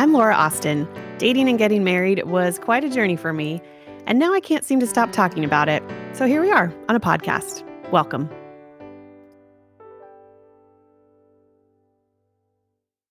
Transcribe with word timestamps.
I'm 0.00 0.14
Laura 0.14 0.34
Austin. 0.34 0.88
Dating 1.18 1.46
and 1.46 1.58
getting 1.58 1.84
married 1.84 2.24
was 2.24 2.58
quite 2.58 2.84
a 2.84 2.88
journey 2.88 3.16
for 3.16 3.34
me, 3.34 3.60
and 4.06 4.18
now 4.18 4.32
I 4.32 4.40
can't 4.40 4.64
seem 4.64 4.80
to 4.80 4.86
stop 4.86 5.12
talking 5.12 5.44
about 5.44 5.68
it. 5.68 5.82
So 6.14 6.24
here 6.24 6.40
we 6.40 6.50
are 6.50 6.72
on 6.88 6.96
a 6.96 7.00
podcast. 7.00 7.62
Welcome. 7.90 8.30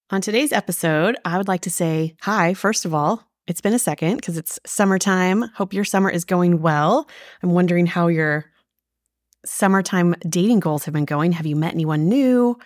On 0.10 0.20
today's 0.20 0.52
episode, 0.52 1.16
I 1.24 1.38
would 1.38 1.48
like 1.48 1.62
to 1.62 1.70
say 1.70 2.16
hi, 2.22 2.56
first 2.56 2.86
of 2.86 2.96
all. 2.96 3.24
It's 3.46 3.62
been 3.62 3.76
a 3.76 3.78
second 3.78 4.16
because 4.16 4.36
it's 4.36 4.60
summertime. 4.66 5.44
Hope 5.54 5.74
your 5.76 5.86
summer 5.86 6.10
is 6.10 6.26
going 6.26 6.60
well. 6.60 7.08
I'm 7.44 7.52
wondering 7.52 7.86
how 7.86 8.08
your 8.08 8.46
summertime 9.46 10.16
dating 10.28 10.62
goals 10.62 10.86
have 10.86 10.96
been 10.96 11.06
going. 11.06 11.34
Have 11.34 11.46
you 11.46 11.56
met 11.56 11.76
anyone 11.76 12.10
new? 12.10 12.58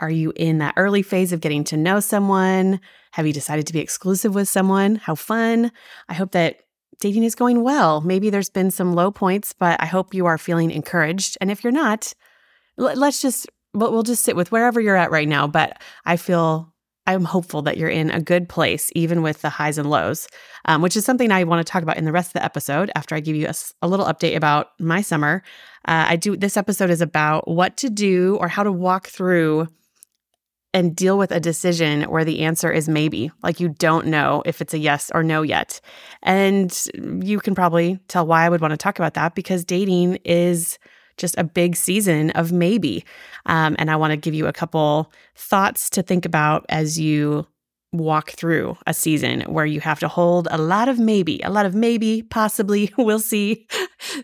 Are 0.00 0.10
you 0.10 0.32
in 0.36 0.58
that 0.58 0.74
early 0.76 1.02
phase 1.02 1.32
of 1.32 1.40
getting 1.40 1.64
to 1.64 1.76
know 1.76 2.00
someone? 2.00 2.80
Have 3.12 3.26
you 3.26 3.32
decided 3.32 3.66
to 3.66 3.72
be 3.72 3.80
exclusive 3.80 4.34
with 4.34 4.48
someone? 4.48 4.96
How 4.96 5.14
fun. 5.14 5.72
I 6.08 6.14
hope 6.14 6.32
that 6.32 6.60
dating 7.00 7.24
is 7.24 7.34
going 7.34 7.62
well. 7.62 8.00
Maybe 8.00 8.30
there's 8.30 8.50
been 8.50 8.70
some 8.70 8.94
low 8.94 9.10
points, 9.10 9.52
but 9.52 9.80
I 9.80 9.86
hope 9.86 10.14
you 10.14 10.26
are 10.26 10.38
feeling 10.38 10.70
encouraged. 10.70 11.36
And 11.40 11.50
if 11.50 11.62
you're 11.62 11.72
not, 11.72 12.12
let's 12.76 13.20
just, 13.20 13.46
we'll 13.74 14.02
just 14.02 14.24
sit 14.24 14.36
with 14.36 14.52
wherever 14.52 14.80
you're 14.80 14.96
at 14.96 15.10
right 15.10 15.28
now. 15.28 15.46
But 15.46 15.80
I 16.04 16.16
feel 16.16 16.72
I'm 17.08 17.24
hopeful 17.24 17.62
that 17.62 17.78
you're 17.78 17.88
in 17.88 18.10
a 18.10 18.20
good 18.20 18.50
place, 18.50 18.92
even 18.94 19.22
with 19.22 19.40
the 19.40 19.48
highs 19.48 19.78
and 19.78 19.88
lows, 19.88 20.28
um, 20.66 20.82
which 20.82 20.94
is 20.94 21.06
something 21.06 21.32
I 21.32 21.44
want 21.44 21.66
to 21.66 21.70
talk 21.70 21.82
about 21.82 21.96
in 21.96 22.04
the 22.04 22.12
rest 22.12 22.28
of 22.28 22.32
the 22.34 22.44
episode 22.44 22.90
after 22.94 23.14
I 23.14 23.20
give 23.20 23.34
you 23.34 23.46
a, 23.46 23.54
a 23.80 23.88
little 23.88 24.04
update 24.04 24.36
about 24.36 24.68
my 24.78 25.00
summer. 25.00 25.42
Uh, 25.86 26.04
I 26.08 26.16
do 26.16 26.36
this 26.36 26.58
episode 26.58 26.90
is 26.90 27.00
about 27.00 27.48
what 27.48 27.78
to 27.78 27.88
do 27.88 28.36
or 28.40 28.48
how 28.48 28.62
to 28.62 28.70
walk 28.70 29.06
through 29.06 29.68
and 30.74 30.94
deal 30.94 31.16
with 31.16 31.32
a 31.32 31.40
decision 31.40 32.02
where 32.04 32.24
the 32.24 32.40
answer 32.40 32.70
is 32.70 32.88
maybe, 32.88 33.30
like 33.42 33.60
you 33.60 33.70
don't 33.70 34.06
know 34.06 34.42
if 34.44 34.60
it's 34.60 34.74
a 34.74 34.78
yes 34.78 35.10
or 35.14 35.22
no 35.22 35.42
yet. 35.42 35.80
And 36.22 36.76
you 37.22 37.40
can 37.40 37.54
probably 37.54 37.98
tell 38.08 38.26
why 38.26 38.44
I 38.44 38.48
would 38.48 38.60
want 38.60 38.72
to 38.72 38.76
talk 38.76 38.98
about 38.98 39.14
that 39.14 39.34
because 39.34 39.64
dating 39.64 40.16
is 40.24 40.78
just 41.16 41.36
a 41.36 41.44
big 41.44 41.74
season 41.74 42.30
of 42.30 42.52
maybe. 42.52 43.04
Um, 43.46 43.76
and 43.78 43.90
I 43.90 43.96
want 43.96 44.12
to 44.12 44.16
give 44.16 44.34
you 44.34 44.46
a 44.46 44.52
couple 44.52 45.12
thoughts 45.34 45.90
to 45.90 46.02
think 46.02 46.24
about 46.24 46.64
as 46.68 46.98
you 46.98 47.46
walk 47.92 48.30
through 48.30 48.76
a 48.86 48.92
season 48.92 49.40
where 49.42 49.64
you 49.64 49.80
have 49.80 49.98
to 50.00 50.08
hold 50.08 50.46
a 50.50 50.58
lot 50.58 50.88
of 50.88 50.98
maybe, 50.98 51.40
a 51.42 51.50
lot 51.50 51.66
of 51.66 51.74
maybe, 51.74 52.22
possibly, 52.22 52.92
we'll 52.98 53.18
see. 53.18 53.66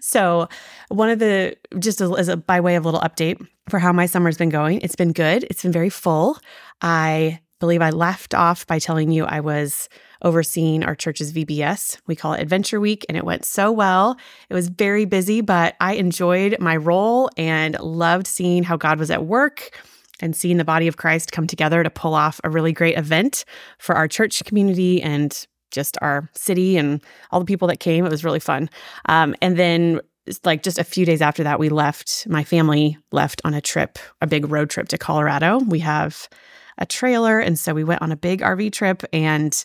so, 0.01 0.49
one 0.89 1.11
of 1.11 1.19
the 1.19 1.57
just 1.79 2.01
as 2.01 2.29
a 2.29 2.37
by 2.37 2.61
way 2.61 2.77
of 2.77 2.85
a 2.85 2.89
little 2.89 3.01
update 3.01 3.45
for 3.69 3.79
how 3.79 3.93
my 3.93 4.07
summer's 4.07 4.37
been 4.37 4.51
going, 4.51 4.81
it's 4.83 4.97
been 4.97 5.13
good. 5.13 5.45
It's 5.51 5.63
been 5.63 5.73
very 5.73 5.91
full. 5.91 6.39
I 6.83 7.41
believe 7.61 7.81
I 7.81 7.91
left 7.91 8.35
off 8.35 8.67
by 8.67 8.79
telling 8.79 9.11
you 9.11 9.25
I 9.25 9.41
was 9.41 9.89
overseeing 10.23 10.85
our 10.85 10.95
church's 10.95 11.33
VBS. 11.33 11.99
We 12.07 12.17
call 12.17 12.33
it 12.35 12.41
Adventure 12.41 12.81
Week, 12.81 13.05
and 13.09 13.17
it 13.17 13.25
went 13.25 13.45
so 13.45 13.71
well. 13.73 14.17
It 14.49 14.55
was 14.55 14.69
very 14.69 15.05
busy, 15.05 15.41
but 15.41 15.75
I 15.81 15.95
enjoyed 15.95 16.57
my 16.61 16.77
role 16.77 17.31
and 17.37 17.79
loved 17.81 18.27
seeing 18.27 18.65
how 18.65 18.77
God 18.77 18.99
was 18.99 19.11
at 19.11 19.25
work 19.25 19.79
and 20.21 20.37
seeing 20.37 20.57
the 20.57 20.65
body 20.65 20.89
of 20.89 20.97
Christ 20.97 21.33
come 21.33 21.47
together 21.47 21.83
to 21.83 21.91
pull 21.91 22.15
off 22.15 22.41
a 22.45 22.51
really 22.51 22.73
great 22.73 22.97
event 22.97 23.45
for 23.79 23.95
our 23.95 24.09
church 24.09 24.45
community 24.45 25.03
and 25.03 25.47
just 25.71 25.99
our 26.01 26.31
city 26.35 26.77
and 26.77 27.03
all 27.31 27.41
the 27.41 27.47
people 27.47 27.69
that 27.69 27.81
came. 27.81 28.07
It 28.07 28.11
was 28.11 28.25
really 28.25 28.41
fun. 28.41 28.71
Um, 29.07 29.35
and 29.43 29.59
then 29.59 30.01
like 30.45 30.63
just 30.63 30.79
a 30.79 30.85
few 30.85 31.05
days 31.05 31.21
after 31.21 31.43
that, 31.45 31.59
we 31.59 31.69
left, 31.69 32.27
my 32.29 32.45
family 32.45 32.97
left 33.13 33.43
on 33.45 33.55
a 33.55 33.61
trip, 33.61 33.99
a 34.21 34.27
big 34.27 34.51
road 34.51 34.71
trip 34.71 34.89
to 34.89 34.99
Colorado. 34.99 35.59
We 35.59 35.81
have 35.81 36.29
a 36.79 36.87
trailer. 36.87 37.39
And 37.39 37.59
so 37.59 37.75
we 37.75 37.85
went 37.85 38.03
on 38.03 38.11
a 38.11 38.17
big 38.17 38.41
RV 38.41 38.73
trip 38.73 39.03
and 39.13 39.65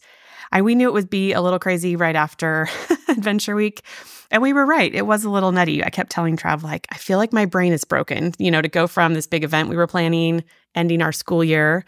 I, 0.52 0.61
we 0.61 0.75
knew 0.75 0.88
it 0.88 0.94
would 0.94 1.09
be 1.09 1.33
a 1.33 1.42
little 1.42 1.59
crazy 1.59 1.95
right 1.95 2.16
after 2.16 2.67
Adventure 3.08 3.56
Week. 3.56 3.84
And 4.31 4.41
we 4.41 4.53
were 4.53 4.66
right. 4.66 4.94
It 4.94 5.07
was 5.07 5.24
a 5.24 5.29
little 5.29 5.51
nutty. 5.51 5.84
I 5.84 5.90
kept 5.90 6.12
telling 6.12 6.38
Trav, 6.38 6.62
like, 6.62 6.85
I 6.91 6.97
feel 6.97 7.18
like 7.18 7.34
my 7.34 7.46
brain 7.46 7.74
is 7.74 7.84
broken, 7.84 8.34
you 8.38 8.51
know, 8.51 8.62
to 8.62 8.68
go 8.68 8.85
from 8.85 9.13
this 9.13 9.25
big 9.25 9.44
event 9.44 9.69
we 9.69 9.75
were 9.75 9.88
planning, 9.88 10.44
ending 10.75 11.01
our 11.01 11.12
school 11.12 11.44
year, 11.44 11.84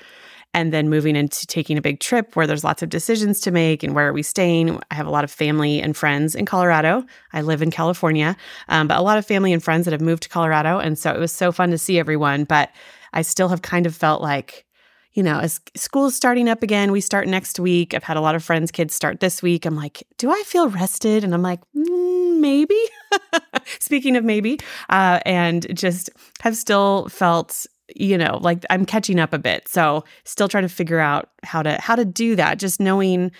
and 0.54 0.74
then 0.74 0.90
moving 0.90 1.16
into 1.16 1.46
taking 1.48 1.78
a 1.78 1.82
big 1.82 2.00
trip 2.00 2.36
where 2.36 2.48
there's 2.48 2.64
lots 2.64 2.82
of 2.82 2.90
decisions 2.90 3.40
to 3.42 3.52
make 3.52 3.84
and 3.84 3.96
where 3.96 4.10
are 4.10 4.14
we 4.14 4.24
staying. 4.24 4.82
I 4.90 4.96
have 4.96 5.08
a 5.08 5.12
lot 5.12 5.24
of 5.24 5.32
family 5.32 5.80
and 5.80 5.96
friends 5.96 6.36
in 6.36 6.46
Colorado. 6.46 7.06
I 7.32 7.42
live 7.42 7.62
in 7.62 7.72
California, 7.72 8.36
um, 8.68 8.88
but 8.88 8.98
a 8.98 9.02
lot 9.02 9.18
of 9.18 9.26
family 9.26 9.54
and 9.54 9.64
friends 9.64 9.86
that 9.86 9.92
have 9.92 10.02
moved 10.02 10.24
to 10.24 10.30
Colorado. 10.30 10.80
And 10.80 10.98
so 10.98 11.12
it 11.12 11.20
was 11.20 11.32
so 11.32 11.52
fun 11.52 11.72
to 11.72 11.78
see 11.78 12.00
everyone. 12.00 12.44
But 12.44 12.72
I 13.14 13.22
still 13.22 13.50
have 13.50 13.62
kind 13.62 13.86
of 13.86 13.96
felt 13.96 14.22
like, 14.22 14.66
you 15.14 15.24
know, 15.24 15.40
as 15.40 15.60
school's 15.76 16.16
starting 16.16 16.48
up 16.48 16.64
again, 16.64 16.92
we 16.92 17.02
start 17.02 17.28
next 17.28 17.60
week. 17.60 17.94
I've 17.94 18.04
had 18.04 18.16
a 18.16 18.22
lot 18.22 18.36
of 18.36 18.44
friends' 18.44 18.72
kids 18.72 18.94
start 18.94 19.20
this 19.20 19.42
week. 19.42 19.66
I'm 19.66 19.76
like, 19.76 20.04
do 20.18 20.32
I 20.32 20.42
feel 20.46 20.70
rested? 20.70 21.24
And 21.24 21.34
I'm 21.34 21.42
like, 21.42 21.60
mm, 21.76 22.40
maybe. 22.40 22.80
Speaking 23.80 24.16
of 24.16 24.24
maybe, 24.24 24.60
uh, 24.90 25.20
and 25.26 25.68
just 25.78 26.10
have 26.40 26.56
still 26.56 27.10
felt, 27.10 27.66
you 27.94 28.18
know, 28.18 28.40
like 28.42 28.66
I'm 28.70 28.86
catching 28.86 29.20
up 29.20 29.34
a 29.34 29.40
bit. 29.40 29.68
So 29.68 30.06
still 30.24 30.48
trying 30.48 30.64
to 30.64 30.70
figure 30.74 31.00
out 31.00 31.30
how 31.44 31.62
to 31.62 31.80
how 31.82 31.98
to 31.98 32.06
do 32.06 32.38
that. 32.38 32.58
Just 32.58 32.80
knowing, 32.80 33.32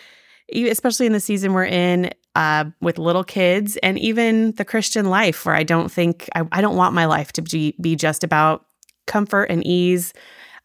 especially 0.54 1.06
in 1.06 1.14
the 1.14 1.22
season 1.22 1.54
we're 1.54 1.66
in, 1.66 2.12
uh, 2.36 2.66
with 2.82 2.98
little 2.98 3.24
kids, 3.24 3.78
and 3.78 3.98
even 3.98 4.52
the 4.54 4.66
Christian 4.66 5.10
life, 5.10 5.46
where 5.46 5.56
I 5.56 5.64
don't 5.64 5.90
think 5.90 6.30
I, 6.36 6.44
I 6.52 6.60
don't 6.60 6.76
want 6.76 6.94
my 6.94 7.06
life 7.06 7.32
to 7.34 7.42
be 7.42 7.76
be 7.80 7.96
just 7.96 8.26
about 8.26 8.66
comfort 9.08 9.46
and 9.46 9.66
ease 9.66 10.14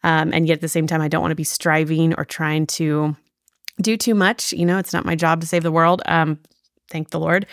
um, 0.03 0.33
and 0.33 0.47
yet 0.47 0.55
at 0.55 0.61
the 0.61 0.67
same 0.67 0.87
time, 0.87 1.01
I 1.01 1.07
don't 1.07 1.21
want 1.21 1.31
to 1.31 1.35
be 1.35 1.43
striving 1.43 2.13
or 2.15 2.25
trying 2.25 2.67
to 2.67 3.15
do 3.81 3.97
too 3.97 4.15
much. 4.15 4.53
You 4.53 4.65
know, 4.65 4.77
it's 4.77 4.93
not 4.93 5.05
my 5.05 5.15
job 5.15 5.41
to 5.41 5.47
save 5.47 5.63
the 5.63 5.71
world. 5.71 6.01
Um, 6.05 6.39
thank 6.89 7.09
the 7.09 7.19
Lord. 7.19 7.45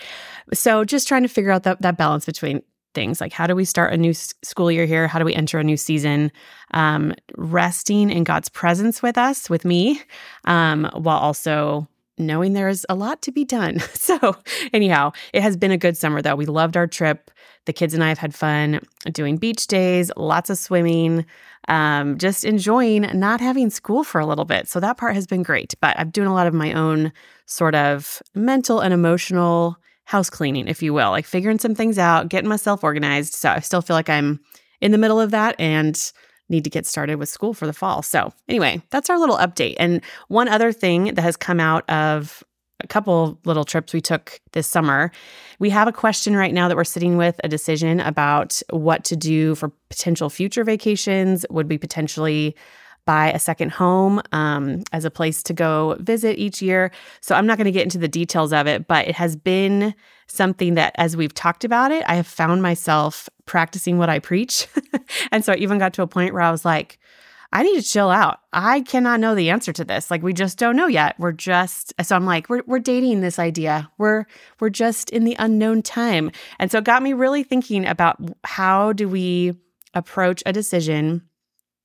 So 0.53 0.83
just 0.83 1.07
trying 1.07 1.23
to 1.23 1.29
figure 1.29 1.51
out 1.51 1.63
that, 1.63 1.81
that 1.81 1.97
balance 1.97 2.25
between 2.25 2.61
things 2.93 3.19
like 3.19 3.33
how 3.33 3.45
do 3.45 3.55
we 3.55 3.65
start 3.65 3.93
a 3.93 3.97
new 3.97 4.13
school 4.13 4.71
year 4.71 4.85
here? 4.85 5.07
How 5.07 5.19
do 5.19 5.25
we 5.25 5.35
enter 5.35 5.59
a 5.59 5.63
new 5.63 5.77
season? 5.77 6.31
Um, 6.71 7.13
resting 7.35 8.09
in 8.09 8.23
God's 8.23 8.49
presence 8.49 9.03
with 9.03 9.17
us, 9.17 9.49
with 9.49 9.65
me, 9.65 10.01
um, 10.45 10.89
while 10.93 11.19
also 11.19 11.87
knowing 12.17 12.53
there's 12.53 12.85
a 12.89 12.95
lot 12.95 13.21
to 13.23 13.31
be 13.31 13.45
done. 13.45 13.81
So, 14.05 14.37
anyhow, 14.71 15.13
it 15.33 15.41
has 15.41 15.57
been 15.57 15.71
a 15.71 15.77
good 15.77 15.97
summer 15.97 16.21
though. 16.21 16.35
We 16.35 16.45
loved 16.45 16.77
our 16.77 16.85
trip. 16.85 17.31
The 17.65 17.73
kids 17.73 17.95
and 17.95 18.03
I 18.03 18.09
have 18.09 18.19
had 18.19 18.35
fun 18.35 18.81
doing 19.11 19.37
beach 19.37 19.65
days, 19.65 20.11
lots 20.15 20.51
of 20.51 20.59
swimming, 20.59 21.25
um, 21.67 22.19
just 22.19 22.45
enjoying 22.45 23.01
not 23.15 23.41
having 23.41 23.71
school 23.71 24.03
for 24.03 24.21
a 24.21 24.25
little 24.27 24.45
bit. 24.45 24.67
So, 24.67 24.79
that 24.79 24.97
part 24.97 25.15
has 25.15 25.25
been 25.25 25.41
great. 25.41 25.73
But 25.81 25.97
I'm 25.97 26.11
doing 26.11 26.27
a 26.27 26.33
lot 26.35 26.45
of 26.45 26.53
my 26.53 26.73
own 26.73 27.11
sort 27.47 27.73
of 27.73 28.21
mental 28.35 28.79
and 28.79 28.93
emotional 28.93 29.77
house 30.03 30.29
cleaning, 30.29 30.67
if 30.67 30.83
you 30.83 30.93
will, 30.93 31.09
like 31.09 31.25
figuring 31.25 31.57
some 31.57 31.73
things 31.73 31.97
out, 31.97 32.29
getting 32.29 32.49
myself 32.49 32.83
organized. 32.83 33.33
So, 33.33 33.49
I 33.49 33.59
still 33.59 33.81
feel 33.81 33.95
like 33.95 34.09
I'm 34.09 34.39
in 34.81 34.91
the 34.91 34.99
middle 34.99 35.19
of 35.19 35.31
that 35.31 35.55
and 35.59 36.11
need 36.49 36.63
to 36.63 36.69
get 36.69 36.85
started 36.85 37.15
with 37.15 37.29
school 37.29 37.53
for 37.53 37.65
the 37.65 37.73
fall. 37.73 38.01
So, 38.01 38.33
anyway, 38.47 38.81
that's 38.91 39.09
our 39.09 39.17
little 39.17 39.37
update. 39.37 39.75
And 39.79 40.01
one 40.27 40.47
other 40.47 40.71
thing 40.71 41.15
that 41.15 41.21
has 41.21 41.35
come 41.35 41.59
out 41.59 41.89
of 41.89 42.43
a 42.83 42.87
couple 42.87 43.39
little 43.45 43.63
trips 43.63 43.93
we 43.93 44.01
took 44.01 44.39
this 44.51 44.67
summer. 44.67 45.11
We 45.59 45.69
have 45.69 45.87
a 45.87 45.93
question 45.93 46.35
right 46.35 46.53
now 46.53 46.67
that 46.67 46.75
we're 46.75 46.83
sitting 46.83 47.17
with 47.17 47.39
a 47.43 47.47
decision 47.47 47.99
about 47.99 48.61
what 48.69 49.03
to 49.05 49.15
do 49.15 49.55
for 49.55 49.71
potential 49.89 50.29
future 50.29 50.63
vacations. 50.63 51.45
Would 51.49 51.69
we 51.69 51.77
potentially 51.77 52.55
buy 53.05 53.31
a 53.31 53.39
second 53.39 53.71
home 53.71 54.21
um, 54.31 54.83
as 54.91 55.05
a 55.05 55.11
place 55.11 55.41
to 55.43 55.53
go 55.53 55.95
visit 55.99 56.37
each 56.37 56.61
year? 56.61 56.91
So 57.21 57.35
I'm 57.35 57.45
not 57.45 57.57
going 57.57 57.65
to 57.65 57.71
get 57.71 57.83
into 57.83 57.97
the 57.97 58.07
details 58.07 58.51
of 58.51 58.67
it, 58.67 58.87
but 58.87 59.07
it 59.07 59.15
has 59.15 59.35
been 59.35 59.95
something 60.27 60.73
that, 60.73 60.93
as 60.97 61.15
we've 61.15 61.33
talked 61.33 61.63
about 61.63 61.91
it, 61.91 62.03
I 62.07 62.15
have 62.15 62.27
found 62.27 62.61
myself 62.61 63.29
practicing 63.45 63.97
what 63.97 64.09
I 64.09 64.19
preach. 64.19 64.67
and 65.31 65.43
so 65.43 65.53
I 65.53 65.57
even 65.57 65.77
got 65.77 65.93
to 65.95 66.01
a 66.01 66.07
point 66.07 66.33
where 66.33 66.41
I 66.41 66.51
was 66.51 66.65
like, 66.65 66.99
I 67.51 67.63
need 67.63 67.81
to 67.81 67.87
chill 67.87 68.09
out. 68.09 68.39
I 68.51 68.81
cannot 68.81 69.19
know 69.19 69.33
the 69.33 69.49
answer 69.49 69.71
to 69.71 69.85
this. 69.85 70.11
Like 70.11 70.21
we 70.21 70.33
just 70.33 70.57
don't 70.57 70.75
know 70.75 70.87
yet. 70.87 71.15
We're 71.19 71.31
just 71.31 71.93
so 72.01 72.15
I'm 72.15 72.25
like, 72.25 72.49
we're 72.49 72.63
we're 72.65 72.79
dating 72.79 73.21
this 73.21 73.39
idea. 73.39 73.89
We're 73.97 74.25
we're 74.59 74.69
just 74.69 75.09
in 75.11 75.23
the 75.23 75.37
unknown 75.39 75.81
time. 75.81 76.31
And 76.59 76.69
so 76.69 76.79
it 76.79 76.83
got 76.83 77.01
me 77.01 77.13
really 77.13 77.43
thinking 77.43 77.85
about 77.85 78.17
how 78.43 78.91
do 78.91 79.07
we 79.07 79.53
approach 79.93 80.43
a 80.45 80.51
decision 80.51 81.21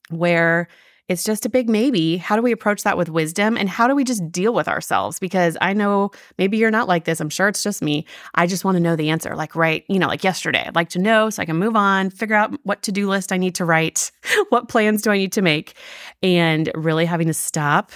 where 0.09 0.67
it's 1.11 1.25
just 1.25 1.45
a 1.45 1.49
big 1.49 1.69
maybe. 1.69 2.19
How 2.19 2.37
do 2.37 2.43
we 2.43 2.53
approach 2.53 2.85
that 2.85 2.97
with 2.97 3.09
wisdom? 3.09 3.57
And 3.57 3.69
how 3.69 3.89
do 3.89 3.97
we 3.97 4.05
just 4.05 4.31
deal 4.31 4.55
with 4.55 4.69
ourselves? 4.69 5.19
Because 5.19 5.57
I 5.61 5.73
know 5.73 6.13
maybe 6.39 6.57
you're 6.57 6.71
not 6.71 6.87
like 6.87 7.05
this. 7.05 7.19
I'm 7.19 7.29
sure 7.29 7.49
it's 7.49 7.65
just 7.65 7.83
me. 7.83 8.07
I 8.37 8.47
just 8.47 8.65
want 8.65 8.77
to 8.77 8.81
know 8.81 8.95
the 8.95 9.11
answer, 9.11 9.35
like 9.35 9.57
right, 9.57 9.85
you 9.89 9.99
know, 9.99 10.07
like 10.07 10.23
yesterday. 10.23 10.63
I'd 10.65 10.77
like 10.77 10.91
to 10.91 11.01
know 11.01 11.29
so 11.29 11.43
I 11.43 11.47
can 11.47 11.57
move 11.57 11.75
on, 11.75 12.11
figure 12.11 12.37
out 12.37 12.57
what 12.63 12.83
to 12.85 12.93
do 12.93 13.09
list 13.09 13.33
I 13.33 13.39
need 13.39 13.57
to 13.57 13.65
write, 13.65 14.13
what 14.51 14.69
plans 14.69 15.03
do 15.03 15.11
I 15.11 15.19
need 15.19 15.33
to 15.33 15.43
make, 15.43 15.75
and 16.23 16.71
really 16.77 17.07
having 17.07 17.27
to 17.27 17.35
stop 17.35 17.91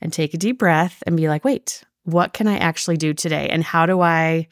and 0.00 0.12
take 0.12 0.32
a 0.32 0.38
deep 0.38 0.60
breath 0.60 1.02
and 1.04 1.16
be 1.16 1.28
like, 1.28 1.44
wait, 1.44 1.82
what 2.04 2.32
can 2.32 2.46
I 2.46 2.58
actually 2.58 2.96
do 2.96 3.12
today? 3.12 3.48
And 3.48 3.64
how 3.64 3.86
do 3.86 4.00
I 4.00 4.46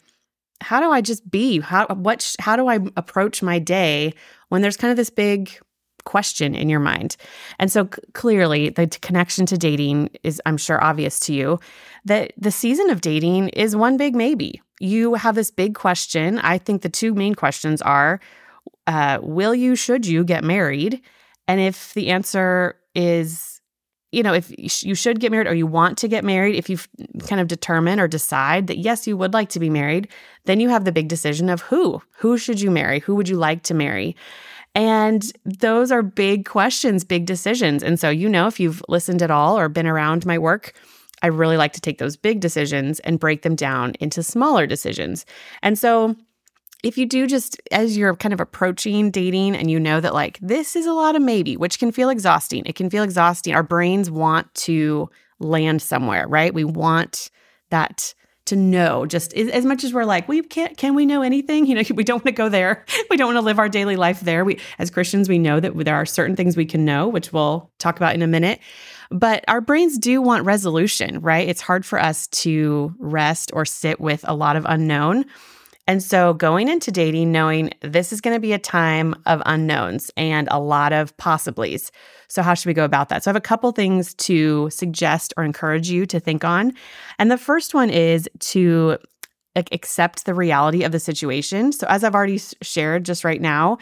how 0.61 0.81
do 0.81 0.91
I 0.91 1.01
just 1.01 1.31
be? 1.31 1.61
How 1.61 1.87
what 1.87 2.35
how 2.41 2.57
do 2.57 2.67
I 2.67 2.81
approach 2.97 3.41
my 3.41 3.61
day 3.61 4.15
when 4.49 4.63
there's 4.63 4.77
kind 4.77 4.91
of 4.91 4.97
this 4.97 5.11
big 5.11 5.57
question 6.05 6.55
in 6.55 6.69
your 6.69 6.81
mind. 6.81 7.17
And 7.59 7.71
so 7.71 7.85
c- 7.85 8.03
clearly, 8.13 8.71
the 8.71 8.87
t- 8.87 8.99
connection 9.01 9.47
to 9.47 9.59
dating 9.59 10.11
is, 10.23 10.41
I'm 10.47 10.57
sure, 10.57 10.83
obvious 10.83 11.21
to 11.21 11.33
you 11.33 11.59
that 12.05 12.33
the 12.37 12.51
season 12.51 12.91
of 12.91 13.01
dating 13.01 13.51
is 13.51 13.77
one 13.77 13.97
big 13.97 14.15
maybe. 14.15 14.61
You 14.81 15.15
have 15.15 15.35
this 15.35 15.51
big 15.51 15.75
question. 15.75 16.39
I 16.39 16.59
think 16.59 16.83
the 16.83 16.89
two 16.89 17.15
main 17.15 17.35
questions 17.35 17.83
are 17.83 18.21
uh, 18.87 19.19
Will 19.23 19.55
you, 19.55 19.77
should 19.77 20.07
you 20.07 20.25
get 20.25 20.43
married? 20.45 21.01
And 21.47 21.61
if 21.61 21.95
the 21.95 22.11
answer 22.11 22.77
is, 22.95 23.61
you 24.13 24.23
know, 24.23 24.35
if 24.35 24.53
you 24.83 24.95
should 24.95 25.21
get 25.21 25.31
married 25.31 25.47
or 25.47 25.55
you 25.55 25.67
want 25.67 25.99
to 25.99 26.09
get 26.09 26.25
married, 26.25 26.57
if 26.57 26.69
you 26.69 26.79
kind 27.27 27.41
of 27.41 27.49
determine 27.49 28.01
or 28.01 28.09
decide 28.09 28.67
that 28.67 28.79
yes, 28.79 29.07
you 29.07 29.17
would 29.17 29.33
like 29.33 29.49
to 29.51 29.61
be 29.61 29.71
married, 29.71 30.09
then 30.47 30.59
you 30.59 30.69
have 30.69 30.85
the 30.85 30.93
big 30.93 31.09
decision 31.09 31.49
of 31.49 31.61
who. 31.63 32.03
Who 32.19 32.37
should 32.37 32.61
you 32.61 32.71
marry? 32.71 33.01
Who 33.01 33.15
would 33.15 33.29
you 33.29 33.37
like 33.37 33.63
to 33.65 33.75
marry? 33.75 34.17
And 34.75 35.33
those 35.45 35.91
are 35.91 36.03
big 36.03 36.47
questions, 36.47 37.05
big 37.05 37.27
decisions. 37.27 37.83
And 37.83 37.99
so, 37.99 38.09
you 38.09 38.29
know, 38.29 38.47
if 38.47 38.61
you've 38.61 38.83
listened 38.89 39.23
at 39.23 39.31
all 39.31 39.59
or 39.59 39.69
been 39.69 39.87
around 39.87 40.25
my 40.25 40.39
work, 40.39 40.75
I 41.23 41.27
really 41.27 41.57
like 41.57 41.73
to 41.75 41.81
take 41.81 41.99
those 41.99 42.17
big 42.17 42.41
decisions 42.41 43.01
and 43.01 43.21
break 43.21 43.43
them 43.43 43.55
down 43.57 43.95
into 44.01 44.23
smaller 44.23 44.67
decisions. 44.67 45.27
And 45.63 45.79
so, 45.79 46.17
if 46.83 46.97
you 46.97 47.05
do 47.05 47.27
just 47.27 47.61
as 47.73 47.97
you're 47.97 48.17
kind 48.17 48.33
of 48.33 48.41
approaching 48.41 49.11
dating 49.11 49.55
and 49.55 49.71
you 49.71 49.79
know 49.79 50.01
that 50.01 50.15
like 50.15 50.39
this 50.41 50.75
is 50.75 50.87
a 50.87 50.95
lot 50.95 51.15
of 51.15 51.21
maybe, 51.21 51.57
which 51.59 51.79
can 51.79 51.93
feel 51.93 52.09
exhausting, 52.09 52.63
it 52.65 52.75
can 52.75 52.89
feel 52.89 53.03
exhausting. 53.03 53.55
Our 53.55 53.63
brains 53.63 54.11
want 54.11 54.53
to 54.55 55.11
land 55.41 55.83
somewhere, 55.83 56.27
right? 56.27 56.55
We 56.55 56.65
want 56.65 57.31
that 57.69 58.15
to 58.51 58.57
know 58.57 59.07
just 59.07 59.33
as 59.35 59.65
much 59.65 59.83
as 59.83 59.93
we're 59.93 60.05
like 60.05 60.29
we 60.29 60.43
can't 60.43 60.77
can 60.77 60.95
we 60.95 61.07
know 61.07 61.23
anything? 61.23 61.67
You 61.67 61.75
know 61.77 61.83
we 61.95 62.05
don't 62.05 62.17
want 62.17 62.27
to 62.27 62.33
go 62.33 62.49
there. 62.49 62.85
We 63.11 63.17
don't 63.17 63.35
want 63.35 63.39
to 63.39 63.45
live 63.45 63.59
our 63.59 63.69
daily 63.69 63.97
life 63.97 64.21
there. 64.21 64.45
We 64.45 64.61
as 64.79 64.89
christians 64.89 65.29
we 65.29 65.39
know 65.39 65.59
that 65.59 65.77
there 65.77 65.97
are 65.97 66.07
certain 66.07 66.37
things 66.37 66.57
we 66.57 66.65
can 66.65 66.85
know 66.85 67.09
which 67.09 67.33
we'll 67.33 67.71
talk 67.79 67.97
about 67.97 68.15
in 68.15 68.23
a 68.23 68.27
minute. 68.27 68.61
But 69.11 69.45
our 69.49 69.61
brains 69.61 69.99
do 69.99 70.23
want 70.23 70.45
resolution 70.45 71.21
right? 71.21 71.49
It's 71.49 71.61
hard 71.61 71.85
for 71.85 71.99
us 71.99 72.29
to 72.29 72.95
rest 72.99 73.51
or 73.53 73.65
sit 73.65 74.01
with 74.01 74.25
a 74.29 74.35
lot 74.35 74.57
of 74.57 74.65
unknown 74.69 75.25
and 75.91 76.01
so 76.01 76.35
going 76.35 76.69
into 76.69 76.93
dating, 76.93 77.33
knowing 77.33 77.73
this 77.81 78.13
is 78.13 78.21
going 78.21 78.37
to 78.37 78.41
be 78.41 78.53
a 78.53 78.61
time 78.61 79.13
of 79.27 79.43
unknowns 79.45 80.09
and 80.17 80.47
a 80.49 80.61
lot 80.61 80.93
of 80.93 81.17
possiblies. 81.17 81.91
So, 82.29 82.43
how 82.43 82.55
should 82.55 82.69
we 82.69 82.75
go 82.75 82.85
about 82.85 83.09
that? 83.09 83.25
So, 83.25 83.29
I 83.29 83.31
have 83.31 83.37
a 83.37 83.41
couple 83.41 83.73
things 83.73 84.15
to 84.15 84.71
suggest 84.71 85.35
or 85.37 85.43
encourage 85.43 85.91
you 85.91 86.07
to 86.07 86.21
think 86.21 86.45
on. 86.45 86.75
And 87.19 87.29
the 87.29 87.37
first 87.37 87.75
one 87.75 87.91
is 87.91 88.29
to 88.39 88.99
accept 89.57 90.27
the 90.27 90.35
reality 90.35 90.85
of 90.85 90.93
the 90.93 91.01
situation. 91.01 91.73
So, 91.73 91.89
as 91.89 92.05
I've 92.05 92.15
already 92.15 92.39
shared 92.63 93.05
just 93.05 93.25
right 93.25 93.41
now, 93.41 93.79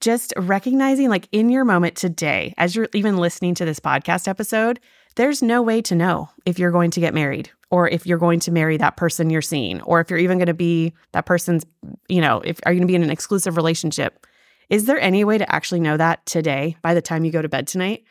just 0.00 0.34
recognizing 0.36 1.08
like 1.08 1.28
in 1.30 1.50
your 1.50 1.64
moment 1.64 1.94
today, 1.94 2.52
as 2.58 2.74
you're 2.74 2.88
even 2.94 3.16
listening 3.16 3.54
to 3.54 3.64
this 3.64 3.78
podcast 3.78 4.26
episode, 4.26 4.80
there's 5.16 5.42
no 5.42 5.62
way 5.62 5.80
to 5.82 5.94
know 5.94 6.28
if 6.44 6.58
you're 6.58 6.70
going 6.70 6.90
to 6.92 7.00
get 7.00 7.14
married 7.14 7.50
or 7.70 7.88
if 7.88 8.06
you're 8.06 8.18
going 8.18 8.40
to 8.40 8.50
marry 8.50 8.76
that 8.76 8.96
person 8.96 9.30
you're 9.30 9.42
seeing 9.42 9.80
or 9.82 10.00
if 10.00 10.10
you're 10.10 10.18
even 10.18 10.38
going 10.38 10.46
to 10.46 10.54
be 10.54 10.92
that 11.12 11.26
person's 11.26 11.64
you 12.08 12.20
know 12.20 12.40
if 12.44 12.60
are 12.66 12.72
you 12.72 12.78
going 12.78 12.88
to 12.88 12.90
be 12.90 12.96
in 12.96 13.02
an 13.02 13.10
exclusive 13.10 13.56
relationship? 13.56 14.26
Is 14.70 14.86
there 14.86 14.98
any 14.98 15.24
way 15.24 15.38
to 15.38 15.54
actually 15.54 15.80
know 15.80 15.96
that 15.96 16.24
today 16.26 16.76
by 16.82 16.94
the 16.94 17.02
time 17.02 17.24
you 17.24 17.30
go 17.30 17.42
to 17.42 17.48
bed 17.48 17.66
tonight? 17.66 18.04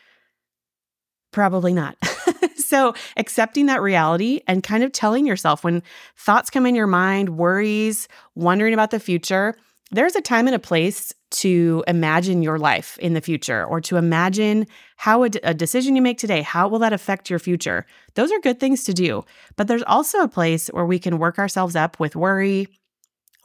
Probably 1.32 1.74
not. 1.74 1.98
So 2.74 2.96
accepting 3.18 3.68
that 3.68 3.84
reality 3.84 4.40
and 4.48 4.64
kind 4.64 4.84
of 4.84 4.92
telling 4.92 5.28
yourself 5.28 5.64
when 5.64 5.84
thoughts 6.18 6.50
come 6.50 6.66
in 6.66 6.74
your 6.74 6.88
mind 6.88 7.38
worries 7.38 8.08
wondering 8.34 8.74
about 8.74 8.90
the 8.90 9.00
future 9.00 9.56
there's 9.94 10.16
a 10.16 10.22
time 10.22 10.48
and 10.48 10.56
a 10.56 10.60
place 10.60 11.14
to 11.30 11.84
imagine 11.88 12.42
your 12.42 12.60
life 12.60 12.98
in 13.00 13.14
the 13.14 13.22
future 13.22 13.66
or 13.66 13.80
to 13.82 13.98
imagine 13.98 14.68
how 14.98 15.24
a, 15.24 15.30
d- 15.30 15.40
a 15.44 15.54
decision 15.54 15.96
you 15.96 16.02
make 16.02 16.18
today 16.18 16.42
how 16.42 16.68
will 16.68 16.80
that 16.80 16.94
affect 16.94 17.30
your 17.30 17.40
future? 17.40 17.86
Those 18.16 18.32
are 18.32 18.40
good 18.40 18.60
things 18.60 18.84
to 18.86 18.94
do. 18.94 19.24
But 19.56 19.68
there's 19.68 19.84
also 19.84 20.20
a 20.20 20.28
place 20.28 20.68
where 20.68 20.86
we 20.86 21.00
can 21.00 21.20
work 21.20 21.40
ourselves 21.40 21.76
up 21.76 22.00
with 22.00 22.16
worry 22.16 22.68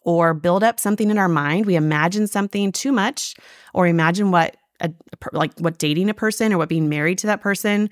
or 0.05 0.35
build 0.35 0.63
up 0.63 0.81
something 0.81 1.11
in 1.11 1.19
our 1.19 1.29
mind. 1.29 1.67
We 1.67 1.77
imagine 1.77 2.27
something 2.27 2.73
too 2.73 2.93
much 2.93 3.35
or 3.75 3.87
imagine 3.87 4.31
what 4.31 4.57
a, 4.81 4.91
like 5.33 5.59
what 5.59 5.79
dating 5.79 6.09
a 6.09 6.15
person 6.15 6.53
or 6.53 6.59
what 6.59 6.69
being 6.69 6.89
married 6.89 7.19
to 7.19 7.27
that 7.27 7.41
person. 7.41 7.91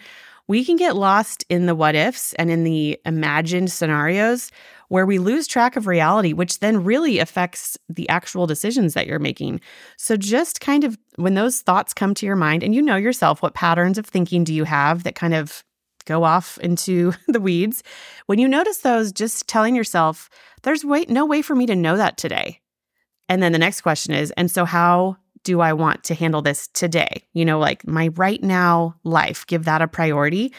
We 0.49 0.65
can 0.65 0.77
get 0.77 0.95
lost 0.95 1.45
in 1.49 1.67
the 1.67 1.75
what 1.75 1.95
ifs 1.95 2.33
and 2.35 2.51
in 2.51 2.65
the 2.65 2.99
imagined 3.05 3.73
scenarios 3.73 4.51
where 4.89 5.07
we 5.07 5.19
lose 5.19 5.47
track 5.47 5.77
of 5.77 5.87
reality, 5.87 6.33
which 6.33 6.61
then 6.61 6.85
really 6.85 7.19
affects 7.19 7.77
the 7.89 8.09
actual 8.09 8.47
decisions 8.47 8.95
that 8.95 9.07
you're 9.07 9.19
making. 9.19 9.61
So, 9.97 10.17
just 10.17 10.61
kind 10.61 10.85
of 10.85 10.99
when 11.17 11.35
those 11.35 11.61
thoughts 11.61 11.95
come 11.95 12.15
to 12.15 12.27
your 12.27 12.37
mind, 12.37 12.63
and 12.63 12.75
you 12.75 12.83
know 12.83 12.97
yourself, 12.97 13.43
what 13.43 13.55
patterns 13.55 13.99
of 13.99 14.07
thinking 14.07 14.45
do 14.45 14.55
you 14.55 14.65
have 14.65 15.05
that 15.05 15.15
kind 15.15 15.35
of 15.35 15.65
go 16.05 16.25
off 16.25 16.59
into 16.59 17.13
the 17.29 17.41
weeds? 17.41 17.83
When 18.27 18.39
you 18.39 18.49
notice 18.49 18.79
those, 18.79 19.13
just 19.13 19.49
telling 19.49 19.75
yourself, 19.75 20.29
there's 20.63 20.85
way, 20.85 21.07
no 21.09 21.27
way 21.27 21.43
for 21.43 21.55
me 21.55 21.67
to 21.67 21.77
know 21.77 21.97
that 21.97 22.17
today. 22.17 22.61
And 23.29 23.43
then 23.43 23.53
the 23.53 23.59
next 23.59 23.81
question 23.81 24.15
is, 24.15 24.31
and 24.33 24.51
so 24.51 24.65
how 24.65 25.17
do 25.47 25.61
I 25.61 25.73
want 25.73 26.03
to 26.05 26.15
handle 26.15 26.43
this 26.43 26.67
today? 26.67 27.23
You 27.33 27.45
know, 27.45 27.61
like 27.61 27.87
my 27.87 28.09
right 28.17 28.43
now 28.43 28.97
life, 29.05 29.47
give 29.47 29.65
that 29.65 29.81
a 29.81 29.87
priority. 29.87 30.53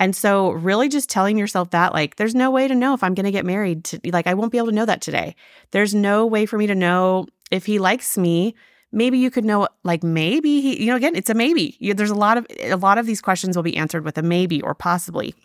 And 0.00 0.16
so, 0.16 0.50
really 0.50 0.88
just 0.88 1.08
telling 1.08 1.38
yourself 1.38 1.70
that, 1.70 1.92
like, 1.92 2.16
there's 2.16 2.34
no 2.34 2.50
way 2.50 2.66
to 2.66 2.74
know 2.74 2.92
if 2.92 3.04
I'm 3.04 3.14
going 3.14 3.24
to 3.24 3.30
get 3.30 3.46
married. 3.46 3.84
To, 3.84 4.00
like, 4.12 4.26
I 4.26 4.34
won't 4.34 4.50
be 4.50 4.58
able 4.58 4.66
to 4.66 4.74
know 4.74 4.84
that 4.84 5.00
today. 5.00 5.36
There's 5.70 5.94
no 5.94 6.26
way 6.26 6.44
for 6.44 6.58
me 6.58 6.66
to 6.66 6.74
know 6.74 7.26
if 7.52 7.66
he 7.66 7.78
likes 7.78 8.18
me. 8.18 8.56
Maybe 8.90 9.18
you 9.18 9.30
could 9.30 9.44
know, 9.44 9.68
like, 9.84 10.02
maybe 10.02 10.60
he, 10.60 10.82
you 10.82 10.90
know, 10.90 10.96
again, 10.96 11.14
it's 11.14 11.30
a 11.30 11.34
maybe. 11.34 11.76
You, 11.78 11.94
there's 11.94 12.10
a 12.10 12.16
lot 12.16 12.36
of, 12.36 12.46
a 12.62 12.74
lot 12.74 12.98
of 12.98 13.06
these 13.06 13.22
questions 13.22 13.54
will 13.54 13.62
be 13.62 13.76
answered 13.76 14.04
with 14.04 14.18
a 14.18 14.22
maybe 14.22 14.60
or 14.60 14.74
possibly. 14.74 15.36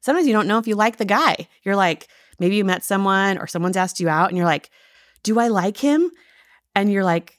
Sometimes 0.00 0.26
you 0.26 0.32
don't 0.32 0.48
know 0.48 0.58
if 0.58 0.66
you 0.66 0.74
like 0.74 0.96
the 0.96 1.04
guy. 1.04 1.46
You're 1.62 1.76
like, 1.76 2.08
maybe 2.40 2.56
you 2.56 2.64
met 2.64 2.84
someone 2.84 3.38
or 3.38 3.46
someone's 3.46 3.76
asked 3.76 4.00
you 4.00 4.08
out 4.08 4.28
and 4.28 4.36
you're 4.36 4.46
like, 4.46 4.70
do 5.22 5.38
I 5.38 5.48
like 5.48 5.76
him? 5.76 6.10
And 6.74 6.92
you're 6.92 7.04
like, 7.04 7.37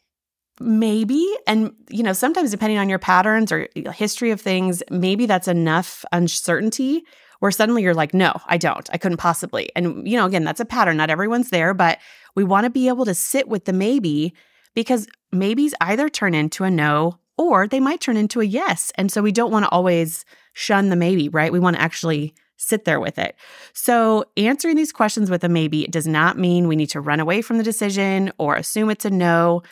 maybe 0.59 1.25
and 1.47 1.73
you 1.89 2.03
know 2.03 2.13
sometimes 2.13 2.51
depending 2.51 2.77
on 2.77 2.89
your 2.89 2.99
patterns 2.99 3.51
or 3.51 3.67
history 3.93 4.31
of 4.31 4.41
things 4.41 4.83
maybe 4.91 5.25
that's 5.25 5.47
enough 5.47 6.03
uncertainty 6.11 7.03
where 7.39 7.51
suddenly 7.51 7.81
you're 7.81 7.93
like 7.93 8.13
no 8.13 8.33
i 8.47 8.57
don't. 8.57 8.89
I 8.91 8.97
couldn't 8.97 9.17
possibly. 9.17 9.69
And 9.75 10.07
you 10.07 10.17
know 10.17 10.25
again 10.25 10.43
that's 10.43 10.59
a 10.59 10.65
pattern. 10.65 10.97
Not 10.97 11.09
everyone's 11.09 11.49
there 11.49 11.73
but 11.73 11.99
we 12.35 12.43
want 12.43 12.65
to 12.65 12.69
be 12.69 12.87
able 12.87 13.05
to 13.05 13.15
sit 13.15 13.47
with 13.47 13.65
the 13.65 13.73
maybe 13.73 14.33
because 14.75 15.07
maybes 15.31 15.73
either 15.81 16.09
turn 16.09 16.33
into 16.33 16.63
a 16.63 16.71
no 16.71 17.19
or 17.37 17.67
they 17.67 17.79
might 17.79 18.01
turn 18.01 18.17
into 18.17 18.41
a 18.41 18.45
yes. 18.45 18.91
And 18.95 19.11
so 19.11 19.21
we 19.21 19.31
don't 19.31 19.51
want 19.51 19.63
to 19.63 19.69
always 19.69 20.25
shun 20.53 20.89
the 20.89 20.95
maybe 20.95 21.29
right? 21.29 21.53
We 21.53 21.59
want 21.59 21.77
to 21.77 21.81
actually 21.81 22.33
sit 22.59 22.83
there 22.83 22.99
with 22.99 23.17
it. 23.17 23.35
So, 23.73 24.25
answering 24.37 24.75
these 24.75 24.91
questions 24.91 25.29
with 25.29 25.43
a 25.43 25.49
maybe 25.49 25.87
does 25.87 26.05
not 26.05 26.37
mean 26.37 26.67
we 26.67 26.75
need 26.75 26.89
to 26.89 27.01
run 27.01 27.19
away 27.19 27.41
from 27.41 27.57
the 27.57 27.63
decision 27.63 28.31
or 28.37 28.55
assume 28.55 28.89
it's 28.89 29.05
a 29.05 29.09
no 29.09 29.63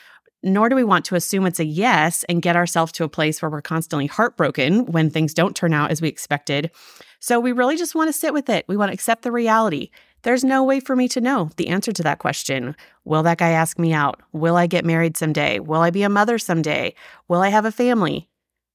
nor 0.43 0.69
do 0.69 0.75
we 0.75 0.83
want 0.83 1.05
to 1.05 1.15
assume 1.15 1.45
it's 1.45 1.59
a 1.59 1.65
yes 1.65 2.23
and 2.29 2.41
get 2.41 2.55
ourselves 2.55 2.91
to 2.93 3.03
a 3.03 3.09
place 3.09 3.41
where 3.41 3.49
we're 3.49 3.61
constantly 3.61 4.07
heartbroken 4.07 4.85
when 4.85 5.09
things 5.09 5.33
don't 5.33 5.55
turn 5.55 5.73
out 5.73 5.91
as 5.91 6.01
we 6.01 6.07
expected. 6.07 6.71
So 7.19 7.39
we 7.39 7.51
really 7.51 7.77
just 7.77 7.95
want 7.95 8.07
to 8.09 8.13
sit 8.13 8.33
with 8.33 8.49
it. 8.49 8.65
We 8.67 8.77
want 8.77 8.89
to 8.89 8.93
accept 8.93 9.23
the 9.23 9.31
reality. 9.31 9.89
There's 10.23 10.43
no 10.43 10.63
way 10.63 10.79
for 10.79 10.95
me 10.95 11.07
to 11.09 11.21
know 11.21 11.49
the 11.57 11.69
answer 11.69 11.91
to 11.91 12.03
that 12.03 12.19
question. 12.19 12.75
Will 13.05 13.23
that 13.23 13.37
guy 13.37 13.49
ask 13.49 13.79
me 13.79 13.93
out? 13.93 14.21
Will 14.31 14.55
I 14.55 14.67
get 14.67 14.85
married 14.85 15.17
someday? 15.17 15.59
Will 15.59 15.81
I 15.81 15.89
be 15.89 16.03
a 16.03 16.09
mother 16.09 16.37
someday? 16.37 16.93
Will 17.27 17.41
I 17.41 17.49
have 17.49 17.65
a 17.65 17.71
family? 17.71 18.29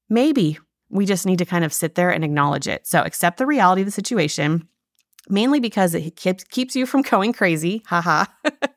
Maybe. 0.08 0.58
We 0.88 1.06
just 1.06 1.26
need 1.26 1.38
to 1.38 1.46
kind 1.46 1.64
of 1.64 1.72
sit 1.72 1.94
there 1.94 2.10
and 2.10 2.24
acknowledge 2.24 2.68
it. 2.68 2.86
So 2.86 3.02
accept 3.02 3.38
the 3.38 3.46
reality 3.46 3.82
of 3.82 3.86
the 3.86 3.92
situation 3.92 4.68
mainly 5.28 5.60
because 5.60 5.94
it 5.94 6.16
keeps 6.16 6.44
keeps 6.44 6.74
you 6.76 6.86
from 6.86 7.02
going 7.02 7.32
crazy. 7.32 7.82
Haha. 7.86 8.24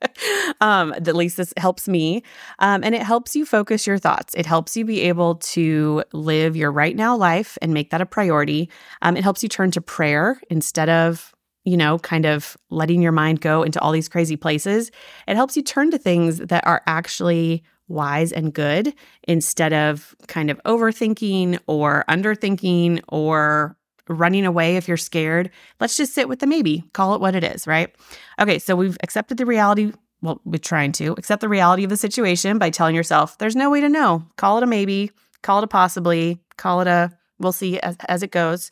um, 0.62 0.94
at 0.94 1.16
least 1.16 1.38
this 1.38 1.54
helps 1.58 1.88
me. 1.88 2.24
Um, 2.60 2.84
and 2.84 2.94
it 2.96 3.02
helps 3.02 3.36
you 3.36 3.46
focus 3.46 3.88
your 3.88 3.98
thoughts. 3.98 4.34
It 4.36 4.46
helps 4.46 4.78
you 4.78 4.86
be 4.86 5.02
able 5.02 5.36
to 5.36 6.04
live 6.14 6.56
your 6.56 6.72
right 6.72 6.96
now 6.96 7.16
life 7.16 7.58
and 7.62 7.74
make 7.74 7.90
that 7.92 8.02
a 8.02 8.06
priority. 8.06 8.70
Um, 9.02 9.18
it 9.18 9.24
helps 9.24 9.44
you 9.44 9.50
turn 9.50 9.72
to 9.72 9.82
prayer 9.82 10.40
instead 10.50 10.90
of 10.90 11.32
you 11.66 11.76
know, 11.76 11.98
kind 11.98 12.26
of 12.26 12.56
letting 12.70 13.02
your 13.02 13.12
mind 13.12 13.42
go 13.42 13.64
into 13.64 13.82
all 13.82 13.92
these 13.92 14.08
crazy 14.08 14.36
places. 14.36 14.92
It 15.28 15.36
helps 15.36 15.58
you 15.58 15.64
turn 15.64 15.90
to 15.92 15.98
things 15.98 16.38
that 16.38 16.66
are 16.66 16.84
actually 16.86 17.64
wise 17.88 18.32
and 18.32 18.54
good 18.54 18.94
instead 19.28 19.74
of 19.74 20.16
kind 20.28 20.50
of 20.50 20.62
overthinking 20.64 21.60
or 21.68 22.06
underthinking 22.08 23.02
or 23.10 23.76
running 24.08 24.46
away 24.46 24.78
if 24.78 24.88
you're 24.88 24.98
scared. 24.98 25.50
Let's 25.80 25.98
just 25.98 26.14
sit 26.14 26.30
with 26.30 26.40
the 26.40 26.48
maybe, 26.48 26.84
call 26.94 27.16
it 27.16 27.22
what 27.22 27.36
it 27.36 27.44
is, 27.44 27.68
right? 27.68 27.94
Okay, 28.40 28.60
so 28.60 28.76
we've 28.76 28.98
accepted 29.04 29.38
the 29.38 29.46
reality. 29.46 29.94
Well, 30.22 30.42
we're 30.46 30.58
trying 30.58 30.92
to 30.94 31.14
accept 31.14 31.42
the 31.42 31.50
reality 31.50 31.84
of 31.84 31.90
the 31.90 31.98
situation 31.98 32.58
by 32.58 32.70
telling 32.70 32.96
yourself 32.96 33.38
there's 33.38 33.56
no 33.56 33.70
way 33.70 33.82
to 33.82 33.90
know. 33.90 34.26
Call 34.38 34.58
it 34.58 34.64
a 34.64 34.68
maybe, 34.68 35.12
call 35.42 35.60
it 35.60 35.64
a 35.64 35.68
possibly, 35.68 36.40
call 36.58 36.82
it 36.82 36.88
a 36.88 37.12
we'll 37.40 37.52
see 37.52 37.80
as, 37.80 37.98
as 38.08 38.24
it 38.24 38.32
goes. 38.32 38.70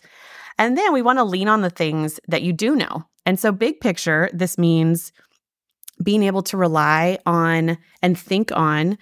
And 0.57 0.77
then 0.77 0.93
we 0.93 1.01
want 1.01 1.19
to 1.19 1.23
lean 1.23 1.47
on 1.47 1.61
the 1.61 1.69
things 1.69 2.19
that 2.27 2.43
you 2.43 2.53
do 2.53 2.75
know. 2.75 3.05
And 3.25 3.39
so, 3.39 3.51
big 3.51 3.79
picture, 3.79 4.29
this 4.33 4.57
means 4.57 5.11
being 6.03 6.23
able 6.23 6.43
to 6.43 6.57
rely 6.57 7.17
on 7.25 7.77
and 8.01 8.17
think 8.17 8.51
on 8.53 8.97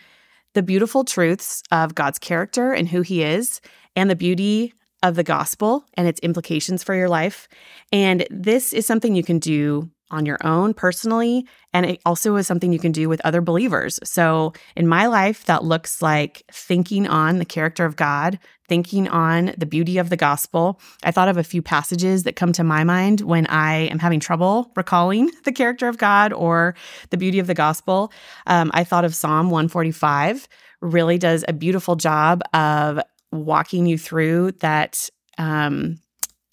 the 0.54 0.62
beautiful 0.62 1.04
truths 1.04 1.64
of 1.72 1.96
God's 1.96 2.20
character 2.20 2.74
and 2.74 2.88
who 2.88 3.02
he 3.02 3.24
is, 3.24 3.62
and 3.96 4.10
the 4.10 4.16
beauty 4.16 4.74
of 5.04 5.16
the 5.16 5.24
gospel 5.24 5.86
and 5.96 6.08
its 6.08 6.20
implications 6.22 6.84
for 6.84 6.96
your 6.96 7.10
life. 7.10 7.48
And 7.92 8.26
this 8.30 8.74
is 8.74 8.86
something 8.86 9.16
you 9.16 9.24
can 9.24 9.40
do 9.40 9.90
on 10.12 10.26
your 10.26 10.38
own 10.44 10.74
personally. 10.74 11.48
And 11.74 11.86
it 11.86 12.02
also 12.06 12.36
is 12.36 12.46
something 12.46 12.74
you 12.74 12.80
can 12.80 12.92
do 12.92 13.10
with 13.10 13.22
other 13.22 13.42
believers. 13.42 14.00
So 14.04 14.54
in 14.76 14.88
my 14.88 15.08
life, 15.08 15.46
that 15.46 15.64
looks 15.64 16.02
like 16.02 16.44
thinking 16.52 17.08
on 17.08 17.40
the 17.40 17.46
character 17.46 17.86
of 17.86 17.96
God, 17.96 18.38
thinking 18.68 19.08
on 19.08 19.54
the 19.58 19.66
beauty 19.66 19.98
of 19.98 20.10
the 20.10 20.18
gospel. 20.18 20.80
I 21.04 21.12
thought 21.12 21.30
of 21.30 21.38
a 21.38 21.44
few 21.44 21.62
passages 21.62 22.24
that 22.24 22.36
come 22.36 22.52
to 22.54 22.64
my 22.64 22.84
mind 22.84 23.22
when 23.22 23.48
I 23.48 23.88
am 23.88 24.00
having 24.00 24.20
trouble 24.20 24.72
recalling 24.76 25.32
the 25.46 25.52
character 25.52 25.88
of 25.88 25.98
God 25.98 26.34
or 26.34 26.76
the 27.10 27.18
beauty 27.18 27.40
of 27.40 27.48
the 27.48 27.54
gospel. 27.54 28.12
Um, 28.48 28.70
I 28.74 28.84
thought 28.84 29.06
of 29.06 29.16
Psalm 29.16 29.50
145, 29.50 30.48
really 30.82 31.18
does 31.18 31.46
a 31.48 31.54
beautiful 31.54 31.96
job 31.96 32.42
of 32.54 33.00
walking 33.32 33.86
you 33.86 33.98
through 33.98 34.54
that. 34.54 35.10
Um, 35.38 36.00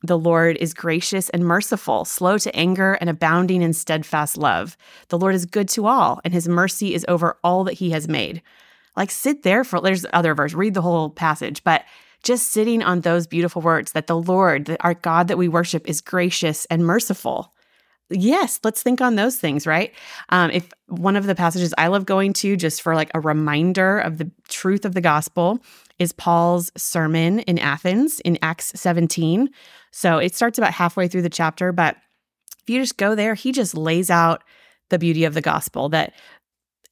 the 0.03 0.19
Lord 0.19 0.57
is 0.59 0.75
gracious 0.75 1.29
and 1.31 1.45
merciful, 1.45 2.05
slow 2.05 2.39
to 2.39 2.55
anger, 2.55 2.95
and 2.95 3.11
abounding 3.11 3.63
in 3.63 3.73
steadfast 3.73 4.39
love. 4.39 4.77
The 5.09 5.19
Lord 5.19 5.35
is 5.35 5.45
good 5.45 5.69
to 5.71 5.87
all, 5.87 6.21
and 6.25 6.33
his 6.33 6.49
mercy 6.49 6.95
is 6.95 7.05
over 7.09 7.37
all 7.43 7.65
that 7.65 7.75
he 7.75 7.91
has 7.91 8.07
made. 8.07 8.41
Like, 8.97 9.11
sit 9.11 9.43
there 9.43 9.65
for, 9.65 9.81
there's 9.81 10.07
other 10.13 10.35
verse, 10.35 10.55
read 10.55 10.75
the 10.75 10.83
whole 10.83 11.11
passage, 11.11 11.65
but 11.65 11.85
just 12.23 12.49
sitting 12.49 12.83
on 12.83 13.01
those 13.01 13.27
beautiful 13.27 13.63
words 13.63 13.93
that 13.93 14.07
the 14.07 14.17
Lord, 14.17 14.67
that 14.67 14.81
our 14.85 14.95
God 14.95 15.29
that 15.29 15.39
we 15.39 15.49
worship, 15.49 15.89
is 15.89 16.01
gracious 16.01 16.65
and 16.67 16.87
merciful. 16.87 17.53
Yes, 18.11 18.59
let's 18.65 18.83
think 18.83 19.01
on 19.01 19.17
those 19.17 19.37
things, 19.37 19.67
right? 19.67 19.93
Um, 20.31 20.51
if 20.51 20.69
one 20.87 21.17
of 21.17 21.27
the 21.27 21.35
passages 21.35 21.75
I 21.77 21.89
love 21.89 22.07
going 22.07 22.33
to 22.35 22.57
just 22.57 22.83
for 22.83 22.95
like 22.95 23.11
a 23.15 23.21
reminder 23.21 23.99
of 23.99 24.19
the 24.19 24.31
truth 24.49 24.85
of 24.85 24.95
the 24.95 25.01
gospel 25.01 25.61
is 25.99 26.13
Paul's 26.13 26.71
sermon 26.77 27.41
in 27.41 27.59
Athens 27.59 28.21
in 28.21 28.39
Acts 28.43 28.73
17. 28.75 29.51
So 29.91 30.19
it 30.19 30.35
starts 30.35 30.59
about 30.59 30.75
halfway 30.75 31.09
through 31.09 31.23
the 31.23 31.31
chapter, 31.31 31.73
but 31.73 31.97
if 32.63 32.71
you 32.71 32.81
just 32.81 32.97
go 32.97 33.15
there, 33.15 33.35
he 33.35 33.53
just 33.53 33.77
lays 33.77 34.11
out 34.11 34.43
the 34.91 34.99
beauty 34.99 35.25
of 35.25 35.35
the 35.35 35.41
gospel 35.41 35.89
that 35.91 36.13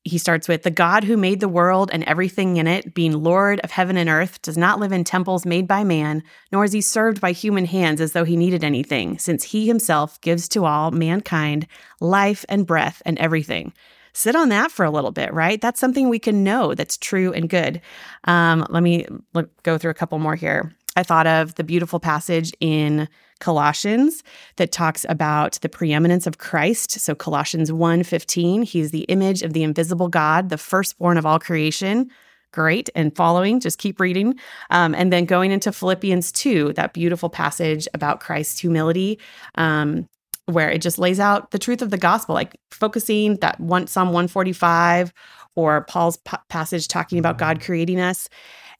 he 0.07 0.19
starts 0.19 0.47
with 0.47 0.63
the 0.63 0.71
God 0.71 1.03
who 1.05 1.17
made 1.17 1.41
the 1.41 1.49
world 1.49 1.91
and 1.93 2.05
everything 2.05 2.59
in 2.59 2.69
it, 2.69 2.95
being 2.95 3.13
Lord 3.13 3.59
of 3.61 3.73
heaven 3.73 3.97
and 3.97 4.09
earth, 4.09 4.41
does 4.41 4.57
not 4.57 4.79
live 4.79 4.93
in 4.93 5.03
temples 5.03 5.45
made 5.45 5.67
by 5.67 5.83
man, 5.83 6.23
nor 6.53 6.65
is 6.65 6.73
he 6.73 6.81
served 6.81 7.21
by 7.21 7.33
human 7.33 7.65
hands 7.65 8.01
as 8.01 8.13
though 8.13 8.23
he 8.23 8.37
needed 8.37 8.63
anything, 8.63 9.19
since 9.19 9.43
he 9.43 9.67
himself 9.67 10.21
gives 10.21 10.49
to 10.51 10.65
all 10.65 10.93
mankind 10.93 11.67
life 12.01 12.45
and 12.49 12.67
breath 12.67 13.03
and 13.05 13.19
everything. 13.19 13.73
Sit 14.17 14.35
on 14.35 14.49
that 14.49 14.73
for 14.73 14.83
a 14.83 14.91
little 14.91 15.13
bit, 15.13 15.31
right? 15.35 15.61
That's 15.61 15.79
something 15.79 16.09
we 16.09 16.19
can 16.19 16.43
know 16.43 16.75
that's 16.75 16.97
true 16.97 17.35
and 17.35 17.51
good. 17.51 17.83
Um, 18.25 18.67
let 18.71 18.83
me 18.83 19.07
look, 19.35 19.51
go 19.63 19.77
through 19.77 19.91
a 19.91 19.95
couple 19.95 20.19
more 20.19 20.35
here. 20.35 20.75
I 20.97 21.03
thought 21.03 21.27
of 21.27 21.57
the 21.57 21.65
beautiful 21.65 22.01
passage 22.01 22.51
in 22.59 23.09
Colossians 23.41 24.25
that 24.57 24.73
talks 24.73 25.05
about 25.11 25.59
the 25.61 25.69
preeminence 25.69 26.27
of 26.27 26.39
Christ. 26.39 26.93
So 26.93 27.15
Colossians 27.15 27.71
1:15, 27.71 28.63
he's 28.63 28.91
the 28.91 29.03
image 29.03 29.43
of 29.43 29.53
the 29.53 29.63
invisible 29.63 30.09
God, 30.09 30.49
the 30.49 30.57
firstborn 30.57 31.19
of 31.19 31.27
all 31.27 31.39
creation. 31.39 32.11
Great. 32.53 32.89
And 32.95 33.15
following, 33.15 33.61
just 33.61 33.77
keep 33.77 34.01
reading. 34.01 34.35
Um, 34.71 34.95
and 34.95 35.13
then 35.13 35.27
going 35.27 35.53
into 35.53 35.73
Philippians 35.73 36.33
2, 36.33 36.73
that 36.73 36.95
beautiful 36.95 37.29
passage 37.29 37.87
about 37.93 38.21
Christ's 38.21 38.61
humility. 38.61 39.19
Um, 39.57 40.09
where 40.47 40.71
it 40.71 40.81
just 40.81 40.99
lays 40.99 41.21
out 41.21 41.51
the 41.51 41.59
truth 41.59 41.83
of 41.83 41.91
the 41.91 41.99
gospel, 41.99 42.35
like 42.35 42.57
focusing 42.71 43.37
that 43.37 43.59
one 43.61 43.87
Psalm 43.87 44.09
145 44.09 45.13
or 45.57 45.85
Paul's 45.85 46.19
p- 46.19 46.37
passage 46.49 46.89
talking 46.89 47.19
about 47.19 47.35
mm-hmm. 47.35 47.59
God 47.59 47.61
creating 47.61 48.01
us 48.01 48.29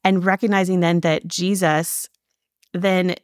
and 0.03 0.25
recognizing 0.25 0.79
then 0.79 1.01
that 1.01 1.27
Jesus 1.27 2.07
then 2.73 3.15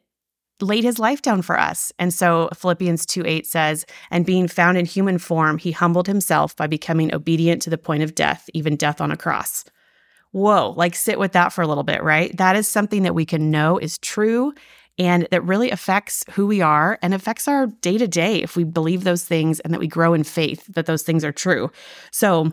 laid 0.59 0.83
his 0.83 0.99
life 0.99 1.21
down 1.21 1.41
for 1.41 1.59
us. 1.59 1.91
And 1.99 2.13
so 2.13 2.49
Philippians 2.53 3.05
2 3.05 3.23
8 3.25 3.47
says, 3.47 3.85
And 4.11 4.25
being 4.25 4.47
found 4.47 4.77
in 4.77 4.85
human 4.85 5.17
form, 5.17 5.57
he 5.57 5.71
humbled 5.71 6.07
himself 6.07 6.55
by 6.55 6.67
becoming 6.67 7.13
obedient 7.13 7.61
to 7.63 7.69
the 7.69 7.77
point 7.77 8.03
of 8.03 8.15
death, 8.15 8.49
even 8.53 8.75
death 8.75 9.01
on 9.01 9.11
a 9.11 9.17
cross. 9.17 9.65
Whoa, 10.31 10.73
like 10.75 10.95
sit 10.95 11.19
with 11.19 11.33
that 11.33 11.53
for 11.53 11.61
a 11.61 11.67
little 11.67 11.83
bit, 11.83 12.01
right? 12.01 12.35
That 12.37 12.55
is 12.55 12.67
something 12.67 13.03
that 13.03 13.13
we 13.13 13.25
can 13.25 13.51
know 13.51 13.77
is 13.77 13.99
true 13.99 14.53
and 14.97 15.27
that 15.31 15.43
really 15.43 15.71
affects 15.71 16.23
who 16.31 16.45
we 16.45 16.61
are 16.61 16.99
and 17.01 17.13
affects 17.13 17.47
our 17.47 17.67
day 17.67 17.97
to 17.97 18.07
day 18.07 18.41
if 18.41 18.55
we 18.55 18.63
believe 18.63 19.03
those 19.03 19.23
things 19.23 19.59
and 19.61 19.73
that 19.73 19.79
we 19.79 19.87
grow 19.87 20.13
in 20.13 20.23
faith 20.23 20.65
that 20.67 20.85
those 20.85 21.03
things 21.03 21.25
are 21.25 21.31
true. 21.31 21.71
So 22.11 22.51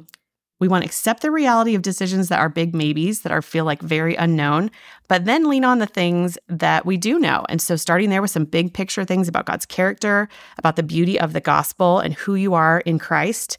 we 0.59 0.68
want 0.68 0.85
to 0.85 0.87
accept 0.87 1.23
the 1.23 1.30
reality 1.30 1.75
of 1.75 1.82
decisions 1.82 2.28
that 2.28 2.38
are 2.38 2.50
big 2.50 2.75
maybes, 2.75 3.23
that 3.23 3.32
are 3.32 3.42
feel 3.42 3.64
like 3.64 3.80
very 3.80 4.14
unknown, 4.14 4.70
but 5.09 5.25
then 5.25 5.49
lean 5.49 5.64
on 5.64 5.78
the 5.78 5.87
things 5.87 6.38
that 6.49 6.85
we 6.85 6.99
do 6.99 7.18
know. 7.18 7.44
And 7.49 7.61
so 7.61 7.76
starting 7.76 8.11
there 8.11 8.23
with 8.23 8.30
some 8.30 8.44
big 8.44 8.75
picture 8.75 9.04
things 9.04 9.26
about 9.26 9.47
God's 9.47 9.64
character, 9.64 10.28
about 10.59 10.76
the 10.76 10.82
beauty 10.82 11.18
of 11.18 11.32
the 11.32 11.40
gospel 11.40 11.99
and 11.99 12.12
who 12.14 12.35
you 12.35 12.52
are 12.52 12.80
in 12.80 12.99
Christ, 12.99 13.59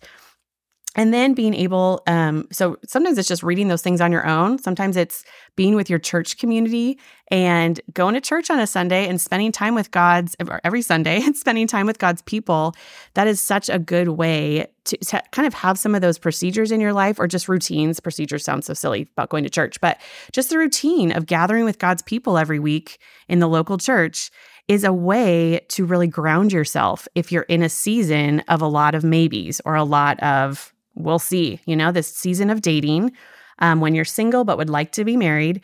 and 0.96 1.14
then 1.14 1.34
being 1.34 1.54
able 1.54 2.02
um, 2.06 2.48
so 2.52 2.78
sometimes 2.86 3.18
it's 3.18 3.28
just 3.28 3.44
reading 3.44 3.70
those 3.70 3.82
things 3.82 4.02
on 4.02 4.12
your 4.12 4.28
own. 4.28 4.60
Sometimes 4.60 4.98
it's 4.98 5.24
being 5.56 5.76
with 5.76 5.90
your 5.90 6.00
church 6.00 6.38
community 6.38 7.00
and 7.30 7.80
going 7.94 8.14
to 8.14 8.20
church 8.20 8.50
on 8.50 8.60
a 8.60 8.68
sunday 8.68 9.08
and 9.08 9.22
spending 9.22 9.54
time 9.54 9.74
with 9.74 9.92
god's 9.92 10.36
every 10.66 10.82
sunday 10.82 11.22
and 11.24 11.38
spending 11.38 11.66
time 11.66 11.86
with 11.86 11.98
god's 11.98 12.22
people. 12.24 12.76
That 13.14 13.28
is 13.28 13.40
such 13.40 13.70
a 13.70 13.80
good 13.80 14.10
way 14.10 14.68
to, 14.84 14.98
to 14.98 15.24
kind 15.32 15.48
of 15.48 15.54
have 15.54 15.80
some 15.80 15.96
of 15.96 16.02
those 16.02 16.18
procedures 16.18 16.72
in 16.72 16.82
your 16.82 16.94
life 16.94 17.20
or 17.20 17.28
just 17.28 17.48
routines. 17.48 18.00
Procedures 18.02 18.44
sound 18.44 18.66
so 18.66 18.74
silly 18.74 19.08
about 19.14 19.30
going 19.30 19.46
to 19.46 19.50
church 19.50 19.80
but 19.80 20.00
just 20.34 20.50
the 20.50 20.58
routine 20.58 21.12
of 21.14 21.26
gathering 21.26 21.64
with 21.64 21.80
god's 21.80 22.02
people 22.02 22.38
every 22.38 22.60
week 22.60 23.00
in 23.30 23.40
the 23.40 23.48
local 23.48 23.78
church 23.78 24.30
is 24.68 24.84
a 24.84 24.94
way 24.94 25.60
to 25.70 25.86
really 25.86 26.08
ground 26.08 26.52
yourself 26.52 27.08
if 27.16 27.32
you're 27.32 27.44
in 27.44 27.64
a 27.64 27.70
season 27.70 28.42
of 28.48 28.62
a 28.62 28.68
lot 28.68 28.94
of 28.94 29.04
maybes 29.04 29.62
or 29.66 29.76
a 29.76 29.84
lot 29.84 30.22
of 30.22 30.74
we'll 31.04 31.20
see. 31.20 31.60
You 31.66 31.76
know, 31.76 31.92
this 31.92 32.14
season 32.14 32.50
of 32.50 32.62
dating, 32.62 33.12
um, 33.60 33.82
when 33.82 33.96
you're 33.96 34.06
single 34.06 34.44
but 34.44 34.58
would 34.58 34.70
like 34.70 34.92
to 34.94 35.06
be 35.06 35.18
married, 35.18 35.62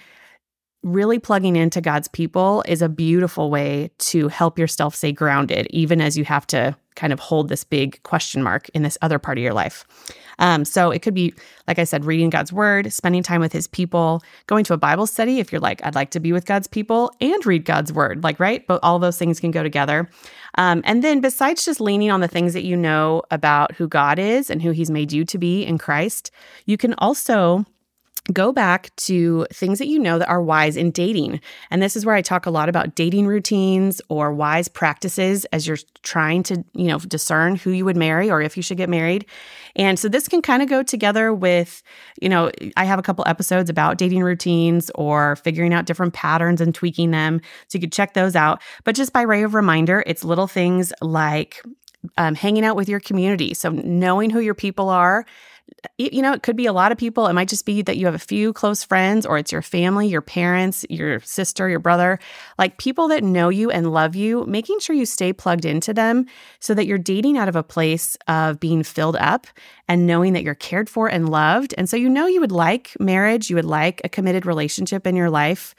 really 0.88 1.20
plugging 1.20 1.56
into 1.56 1.82
God's 1.82 2.08
people 2.08 2.64
is 2.68 2.82
a 2.82 2.90
beautiful 2.90 3.50
way 3.50 3.92
to 4.00 4.28
help 4.30 4.58
yourself 4.58 4.96
stay 4.96 5.12
grounded, 5.12 5.68
even 5.70 6.02
as 6.02 6.18
you 6.18 6.26
have 6.26 6.48
to 6.48 6.76
kind 6.96 7.14
of 7.14 7.20
hold 7.20 7.48
this 7.48 7.64
big 7.64 8.02
question 8.04 8.42
mark 8.42 8.70
in 8.70 8.82
this 8.82 8.98
other 9.02 9.20
part 9.20 9.38
of 9.38 9.44
your 9.44 9.54
life. 9.54 9.86
Um, 10.40 10.66
so 10.66 10.92
it 10.92 11.02
could 11.02 11.14
be, 11.14 11.34
like 11.68 11.80
I 11.80 11.84
said, 11.84 12.06
reading 12.06 12.30
God's 12.30 12.52
word, 12.52 12.92
spending 12.92 13.24
time 13.24 13.40
with 13.42 13.54
his 13.54 13.68
people, 13.68 14.24
going 14.48 14.64
to 14.66 14.74
a 14.74 14.78
Bible 14.78 15.08
study 15.08 15.40
if 15.40 15.52
you're 15.52 15.62
like, 15.62 15.84
I'd 15.86 15.96
like 15.96 16.12
to 16.12 16.20
be 16.20 16.32
with 16.32 16.46
God's 16.46 16.68
people 16.68 17.12
and 17.22 17.46
read 17.46 17.66
God's 17.66 17.94
word, 17.94 18.24
like, 18.24 18.40
right? 18.40 18.66
But 18.66 18.80
all 18.84 19.00
those 19.00 19.18
things 19.18 19.40
can 19.40 19.52
go 19.52 19.64
together. 19.64 20.10
Um, 20.56 20.82
and 20.86 21.04
then 21.04 21.22
besides 21.22 21.66
just 21.66 21.82
leaning 21.82 22.12
on 22.12 22.22
the 22.22 22.28
things 22.28 22.54
that 22.54 22.64
you 22.64 22.76
know 22.76 23.24
about 23.30 23.74
who 23.76 23.88
God 23.88 24.20
is 24.20 24.50
and 24.50 24.62
who 24.62 24.72
he's 24.72 24.90
made 24.90 25.12
you 25.12 25.24
to 25.26 25.38
be 25.38 25.64
in 25.64 25.78
Christ, 25.78 26.32
you 26.66 26.78
can 26.78 26.94
also 26.96 27.66
go 28.34 28.52
back 28.52 28.96
to 28.98 29.46
things 29.54 29.80
that 29.80 29.88
you 29.88 30.00
know 30.00 30.20
that 30.20 30.30
are 30.30 30.42
wise 30.42 30.76
in 30.76 30.92
dating. 30.92 31.40
And 31.72 31.82
this 31.82 31.96
is 31.96 32.06
where 32.06 32.16
I 32.16 32.22
talk 32.22 32.46
a 32.46 32.52
lot 32.52 32.70
about 32.70 32.96
dating 32.96 33.28
routines 33.28 34.02
or 34.10 34.34
wise 34.34 34.68
practices 34.68 35.46
as 35.46 35.68
you're 35.68 35.78
trying 36.04 36.44
to, 36.44 36.64
you 36.74 36.88
know, 36.88 37.00
discern 37.00 37.56
who 37.56 37.72
you 37.72 37.86
would 37.86 37.98
marry 37.98 38.30
or 38.30 38.42
if 38.42 38.58
you 38.58 38.64
should 38.64 38.78
get 38.78 38.90
married. 38.90 39.26
And 39.76 40.00
so 40.00 40.10
this 40.10 40.28
can 40.28 40.42
kind 40.42 40.62
of 40.62 40.70
go 40.70 40.84
together 40.84 41.34
with, 41.34 41.84
you 42.22 42.30
know, 42.30 42.52
I 42.76 42.86
have 42.86 43.00
a 43.00 43.04
couple 43.04 43.24
episodes 43.28 43.70
about 43.70 43.98
dating 43.98 44.24
routines 44.24 44.92
or 44.96 45.36
figuring 45.38 45.74
out 45.74 45.86
different 45.86 46.14
patterns 46.14 46.60
and 46.60 46.74
tweaking 46.74 47.12
them. 47.12 47.42
So 47.68 47.78
you 47.78 47.82
could 47.82 47.94
check 47.94 48.14
those 48.14 48.36
out. 48.36 48.62
But 48.84 48.96
just 48.96 49.14
by 49.14 49.26
way 49.26 49.44
of 49.44 49.54
reminder, 49.54 50.04
it's 50.06 50.24
little 50.24 50.48
things 50.48 50.92
like 51.02 51.62
um, 52.18 52.36
hanging 52.36 52.66
out 52.66 52.76
with 52.76 52.90
your 52.90 53.00
community. 53.00 53.54
So 53.54 53.70
knowing 53.70 54.30
who 54.30 54.40
your 54.40 54.56
people 54.56 54.90
are 54.90 55.26
you 55.98 56.22
know, 56.22 56.34
it 56.34 56.44
could 56.44 56.56
be 56.56 56.66
a 56.66 56.74
lot 56.74 56.92
of 56.92 56.98
people. 56.98 57.28
It 57.28 57.34
might 57.34 57.50
just 57.50 57.66
be 57.66 57.82
that 57.82 57.98
you 57.98 58.06
have 58.06 58.16
a 58.16 58.20
few 58.20 58.54
close 58.54 58.84
friends, 58.84 59.26
or 59.26 59.38
it's 59.38 59.52
your 59.52 59.62
family, 59.62 60.08
your 60.08 60.22
parents, 60.22 60.86
your 60.90 61.20
sister, 61.22 61.68
your 61.70 61.80
brother, 61.80 62.20
like 62.58 62.78
people 62.78 63.08
that 63.10 63.24
know 63.24 63.50
you 63.50 63.70
and 63.70 63.92
love 63.92 64.16
you, 64.16 64.46
making 64.46 64.80
sure 64.80 64.96
you 64.96 65.06
stay 65.06 65.34
plugged 65.34 65.66
into 65.66 65.94
them 65.94 66.26
so 66.60 66.74
that 66.74 66.86
you're 66.86 66.98
dating 66.98 67.38
out 67.38 67.50
of 67.50 67.56
a 67.56 67.64
place 67.64 68.18
of 68.28 68.60
being 68.60 68.84
filled 68.84 69.18
up 69.18 69.48
and 69.88 70.08
knowing 70.08 70.34
that 70.34 70.44
you're 70.44 70.56
cared 70.56 70.90
for 70.90 71.08
and 71.08 71.30
loved. 71.30 71.74
And 71.78 71.90
so 71.90 71.98
you 71.98 72.10
know 72.10 72.28
you 72.28 72.42
would 72.42 72.52
like 72.52 72.96
marriage, 73.00 73.50
you 73.50 73.56
would 73.56 73.66
like 73.66 74.02
a 74.04 74.10
committed 74.10 74.46
relationship 74.46 75.06
in 75.06 75.16
your 75.16 75.30
life 75.30 75.76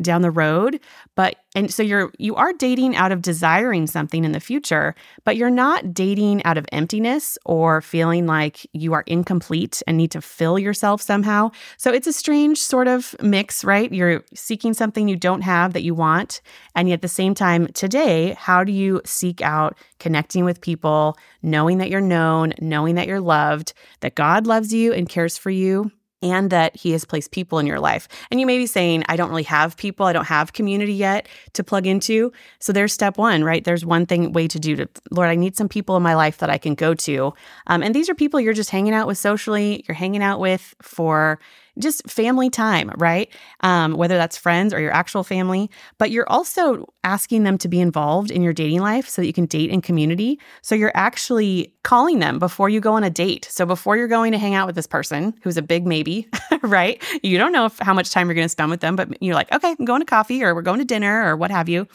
down 0.00 0.22
the 0.22 0.30
road 0.30 0.80
but 1.16 1.36
and 1.56 1.72
so 1.72 1.82
you're 1.82 2.12
you 2.18 2.36
are 2.36 2.52
dating 2.52 2.94
out 2.94 3.10
of 3.10 3.22
desiring 3.22 3.86
something 3.86 4.24
in 4.24 4.32
the 4.32 4.40
future 4.40 4.94
but 5.24 5.36
you're 5.36 5.50
not 5.50 5.92
dating 5.92 6.42
out 6.44 6.56
of 6.56 6.64
emptiness 6.70 7.36
or 7.44 7.80
feeling 7.80 8.26
like 8.26 8.66
you 8.72 8.92
are 8.92 9.02
incomplete 9.06 9.82
and 9.86 9.96
need 9.96 10.10
to 10.12 10.20
fill 10.20 10.58
yourself 10.58 11.02
somehow. 11.02 11.50
So 11.76 11.92
it's 11.92 12.06
a 12.06 12.12
strange 12.12 12.58
sort 12.58 12.86
of 12.86 13.16
mix 13.20 13.64
right? 13.64 13.92
You're 13.92 14.22
seeking 14.34 14.74
something 14.74 15.08
you 15.08 15.16
don't 15.16 15.42
have 15.42 15.72
that 15.72 15.82
you 15.82 15.94
want 15.94 16.40
and 16.74 16.88
yet 16.88 17.00
at 17.00 17.02
the 17.02 17.08
same 17.08 17.34
time 17.34 17.66
today 17.68 18.34
how 18.38 18.62
do 18.62 18.72
you 18.72 19.00
seek 19.06 19.40
out 19.40 19.74
connecting 19.98 20.44
with 20.44 20.60
people 20.60 21.16
knowing 21.40 21.78
that 21.78 21.88
you're 21.88 22.00
known 22.02 22.52
knowing 22.60 22.94
that 22.96 23.06
you're 23.06 23.20
loved 23.20 23.72
that 24.00 24.14
God 24.14 24.46
loves 24.46 24.70
you 24.74 24.92
and 24.92 25.08
cares 25.08 25.38
for 25.38 25.48
you 25.48 25.90
and 26.22 26.50
that 26.50 26.76
he 26.76 26.92
has 26.92 27.04
placed 27.04 27.30
people 27.30 27.58
in 27.58 27.66
your 27.66 27.80
life. 27.80 28.08
And 28.30 28.40
you 28.40 28.46
may 28.46 28.58
be 28.58 28.66
saying, 28.66 29.04
I 29.08 29.16
don't 29.16 29.30
really 29.30 29.42
have 29.44 29.76
people, 29.76 30.06
I 30.06 30.12
don't 30.12 30.26
have 30.26 30.52
community 30.52 30.92
yet 30.92 31.28
to 31.54 31.64
plug 31.64 31.86
into. 31.86 32.32
So 32.58 32.72
there's 32.72 32.92
step 32.92 33.16
one, 33.16 33.44
right? 33.44 33.64
There's 33.64 33.84
one 33.84 34.06
thing, 34.06 34.32
way 34.32 34.46
to 34.48 34.58
do 34.58 34.76
to, 34.76 34.88
Lord, 35.10 35.28
I 35.28 35.34
need 35.34 35.56
some 35.56 35.68
people 35.68 35.96
in 35.96 36.02
my 36.02 36.14
life 36.14 36.38
that 36.38 36.50
I 36.50 36.58
can 36.58 36.74
go 36.74 36.94
to. 36.94 37.32
Um, 37.66 37.82
and 37.82 37.94
these 37.94 38.08
are 38.08 38.14
people 38.14 38.40
you're 38.40 38.52
just 38.52 38.70
hanging 38.70 38.94
out 38.94 39.06
with 39.06 39.18
socially, 39.18 39.84
you're 39.88 39.94
hanging 39.94 40.22
out 40.22 40.40
with 40.40 40.74
for 40.82 41.38
just 41.78 42.08
family 42.10 42.50
time, 42.50 42.90
right? 42.96 43.32
Um, 43.60 43.94
whether 43.94 44.16
that's 44.16 44.36
friends 44.36 44.74
or 44.74 44.80
your 44.80 44.92
actual 44.92 45.24
family, 45.24 45.70
but 45.98 46.10
you're 46.10 46.28
also 46.28 46.92
asking 47.04 47.44
them 47.44 47.58
to 47.58 47.68
be 47.68 47.80
involved 47.80 48.30
in 48.30 48.42
your 48.42 48.52
dating 48.52 48.80
life 48.80 49.08
so 49.08 49.22
that 49.22 49.26
you 49.26 49.32
can 49.32 49.46
date 49.46 49.70
in 49.70 49.80
community. 49.80 50.38
So 50.62 50.74
you're 50.74 50.92
actually 50.94 51.72
calling 51.82 52.18
them 52.18 52.38
before 52.38 52.68
you 52.68 52.80
go 52.80 52.94
on 52.94 53.04
a 53.04 53.10
date. 53.10 53.46
So 53.50 53.64
before 53.64 53.96
you're 53.96 54.08
going 54.08 54.32
to 54.32 54.38
hang 54.38 54.54
out 54.54 54.66
with 54.66 54.76
this 54.76 54.86
person 54.86 55.34
who's 55.42 55.56
a 55.56 55.62
big 55.62 55.86
maybe, 55.86 56.28
right? 56.62 57.02
You 57.22 57.38
don't 57.38 57.52
know 57.52 57.66
if, 57.66 57.78
how 57.78 57.94
much 57.94 58.10
time 58.10 58.28
you're 58.28 58.34
going 58.34 58.44
to 58.44 58.50
spend 58.50 58.70
with 58.70 58.80
them, 58.80 58.96
but 58.96 59.22
you're 59.22 59.34
like, 59.34 59.52
okay, 59.52 59.74
I'm 59.78 59.84
going 59.84 60.00
to 60.00 60.06
coffee 60.06 60.42
or 60.42 60.54
we're 60.54 60.62
going 60.62 60.78
to 60.80 60.84
dinner 60.84 61.24
or 61.26 61.36
what 61.36 61.50
have 61.50 61.68
you. 61.68 61.86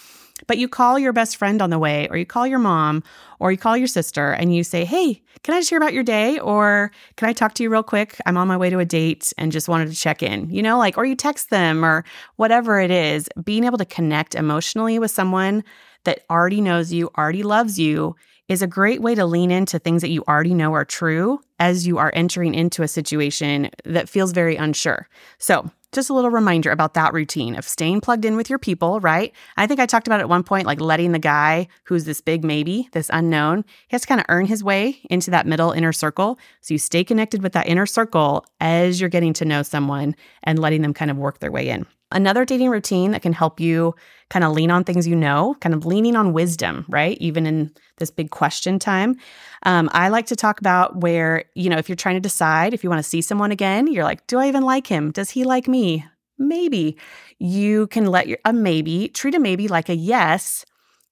But 0.47 0.57
you 0.57 0.67
call 0.67 0.99
your 0.99 1.13
best 1.13 1.37
friend 1.37 1.61
on 1.61 1.69
the 1.69 1.79
way, 1.79 2.07
or 2.09 2.17
you 2.17 2.25
call 2.25 2.45
your 2.47 2.59
mom, 2.59 3.03
or 3.39 3.51
you 3.51 3.57
call 3.57 3.75
your 3.77 3.87
sister, 3.87 4.31
and 4.31 4.55
you 4.55 4.63
say, 4.63 4.85
Hey, 4.85 5.21
can 5.43 5.53
I 5.53 5.59
just 5.59 5.69
hear 5.69 5.77
about 5.77 5.93
your 5.93 6.03
day? 6.03 6.39
Or 6.39 6.91
can 7.17 7.29
I 7.29 7.33
talk 7.33 7.53
to 7.55 7.63
you 7.63 7.69
real 7.69 7.83
quick? 7.83 8.19
I'm 8.25 8.37
on 8.37 8.47
my 8.47 8.57
way 8.57 8.69
to 8.69 8.79
a 8.79 8.85
date 8.85 9.31
and 9.37 9.51
just 9.51 9.69
wanted 9.69 9.89
to 9.89 9.95
check 9.95 10.23
in, 10.23 10.49
you 10.49 10.63
know, 10.63 10.77
like, 10.77 10.97
or 10.97 11.05
you 11.05 11.15
text 11.15 11.49
them 11.49 11.83
or 11.83 12.03
whatever 12.37 12.79
it 12.79 12.91
is. 12.91 13.29
Being 13.43 13.63
able 13.63 13.77
to 13.77 13.85
connect 13.85 14.35
emotionally 14.35 14.99
with 14.99 15.11
someone 15.11 15.63
that 16.03 16.21
already 16.29 16.61
knows 16.61 16.91
you, 16.91 17.11
already 17.17 17.43
loves 17.43 17.77
you, 17.79 18.15
is 18.47 18.61
a 18.61 18.67
great 18.67 19.01
way 19.01 19.15
to 19.15 19.25
lean 19.25 19.51
into 19.51 19.79
things 19.79 20.01
that 20.01 20.09
you 20.09 20.23
already 20.27 20.53
know 20.53 20.73
are 20.73 20.85
true 20.85 21.39
as 21.59 21.87
you 21.87 21.97
are 21.97 22.11
entering 22.13 22.53
into 22.53 22.83
a 22.83 22.87
situation 22.87 23.69
that 23.85 24.09
feels 24.09 24.31
very 24.31 24.55
unsure. 24.55 25.07
So, 25.39 25.69
just 25.95 26.09
a 26.09 26.13
little 26.13 26.29
reminder 26.29 26.69
about 26.71 26.93
that 26.93 27.13
routine 27.13 27.55
of 27.55 27.67
staying 27.67 28.01
plugged 28.01 28.25
in 28.25 28.35
with 28.35 28.49
your 28.49 28.59
people, 28.59 28.99
right? 28.99 29.33
I 29.57 29.65
think 29.65 29.79
I 29.79 29.85
talked 29.85 30.07
about 30.07 30.19
at 30.19 30.29
one 30.29 30.43
point, 30.43 30.67
like 30.67 30.79
letting 30.79 31.13
the 31.13 31.19
guy 31.19 31.67
who's 31.85 32.05
this 32.05 32.21
big 32.21 32.43
maybe, 32.43 32.89
this 32.91 33.09
unknown, 33.11 33.63
he 33.87 33.95
has 33.95 34.01
to 34.01 34.07
kind 34.07 34.19
of 34.19 34.25
earn 34.29 34.45
his 34.45 34.63
way 34.63 34.99
into 35.09 35.31
that 35.31 35.47
middle 35.47 35.71
inner 35.71 35.93
circle. 35.93 36.37
So 36.61 36.73
you 36.73 36.77
stay 36.77 37.03
connected 37.03 37.41
with 37.41 37.53
that 37.53 37.67
inner 37.67 37.85
circle 37.85 38.45
as 38.59 38.99
you're 38.99 39.09
getting 39.09 39.33
to 39.33 39.45
know 39.45 39.63
someone 39.63 40.15
and 40.43 40.59
letting 40.59 40.81
them 40.81 40.93
kind 40.93 41.09
of 41.09 41.17
work 41.17 41.39
their 41.39 41.51
way 41.51 41.69
in. 41.69 41.85
Another 42.11 42.45
dating 42.45 42.69
routine 42.69 43.11
that 43.11 43.21
can 43.21 43.33
help 43.33 43.59
you 43.59 43.95
kind 44.29 44.45
of 44.45 44.51
lean 44.51 44.71
on 44.71 44.83
things 44.83 45.07
you 45.07 45.15
know, 45.15 45.55
kind 45.59 45.73
of 45.73 45.85
leaning 45.85 46.15
on 46.15 46.33
wisdom, 46.33 46.85
right? 46.87 47.17
Even 47.19 47.45
in 47.45 47.71
this 47.97 48.11
big 48.11 48.29
question 48.29 48.79
time. 48.79 49.15
Um, 49.63 49.89
I 49.93 50.09
like 50.09 50.27
to 50.27 50.35
talk 50.35 50.59
about 50.59 51.01
where, 51.01 51.45
you 51.55 51.69
know, 51.69 51.77
if 51.77 51.89
you're 51.89 51.95
trying 51.95 52.15
to 52.15 52.21
decide 52.21 52.73
if 52.73 52.83
you 52.83 52.89
want 52.89 53.03
to 53.03 53.09
see 53.09 53.21
someone 53.21 53.51
again, 53.51 53.87
you're 53.87 54.03
like, 54.03 54.25
do 54.27 54.39
I 54.39 54.47
even 54.47 54.63
like 54.63 54.87
him? 54.87 55.11
Does 55.11 55.29
he 55.31 55.43
like 55.43 55.67
me? 55.67 56.05
Maybe. 56.37 56.97
You 57.39 57.87
can 57.87 58.07
let 58.07 58.27
your, 58.27 58.37
a 58.45 58.53
maybe, 58.53 59.07
treat 59.09 59.35
a 59.35 59.39
maybe 59.39 59.67
like 59.67 59.89
a 59.89 59.95
yes 59.95 60.65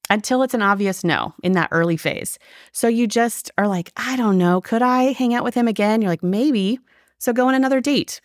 until 0.10 0.44
it's 0.44 0.54
an 0.54 0.62
obvious 0.62 1.04
no 1.04 1.34
in 1.44 1.54
that 1.54 1.70
early 1.72 1.98
phase. 1.98 2.38
So 2.72 2.88
you 2.88 3.08
just 3.08 3.52
are 3.58 3.68
like, 3.68 3.92
I 3.96 4.16
don't 4.16 4.38
know, 4.38 4.62
could 4.62 4.82
I 4.82 5.14
hang 5.14 5.34
out 5.34 5.44
with 5.44 5.56
him 5.56 5.68
again? 5.68 6.02
You're 6.02 6.12
like, 6.12 6.24
maybe. 6.24 6.80
So 7.20 7.34
go 7.34 7.48
on 7.48 7.56
another 7.56 7.80
date 7.80 8.22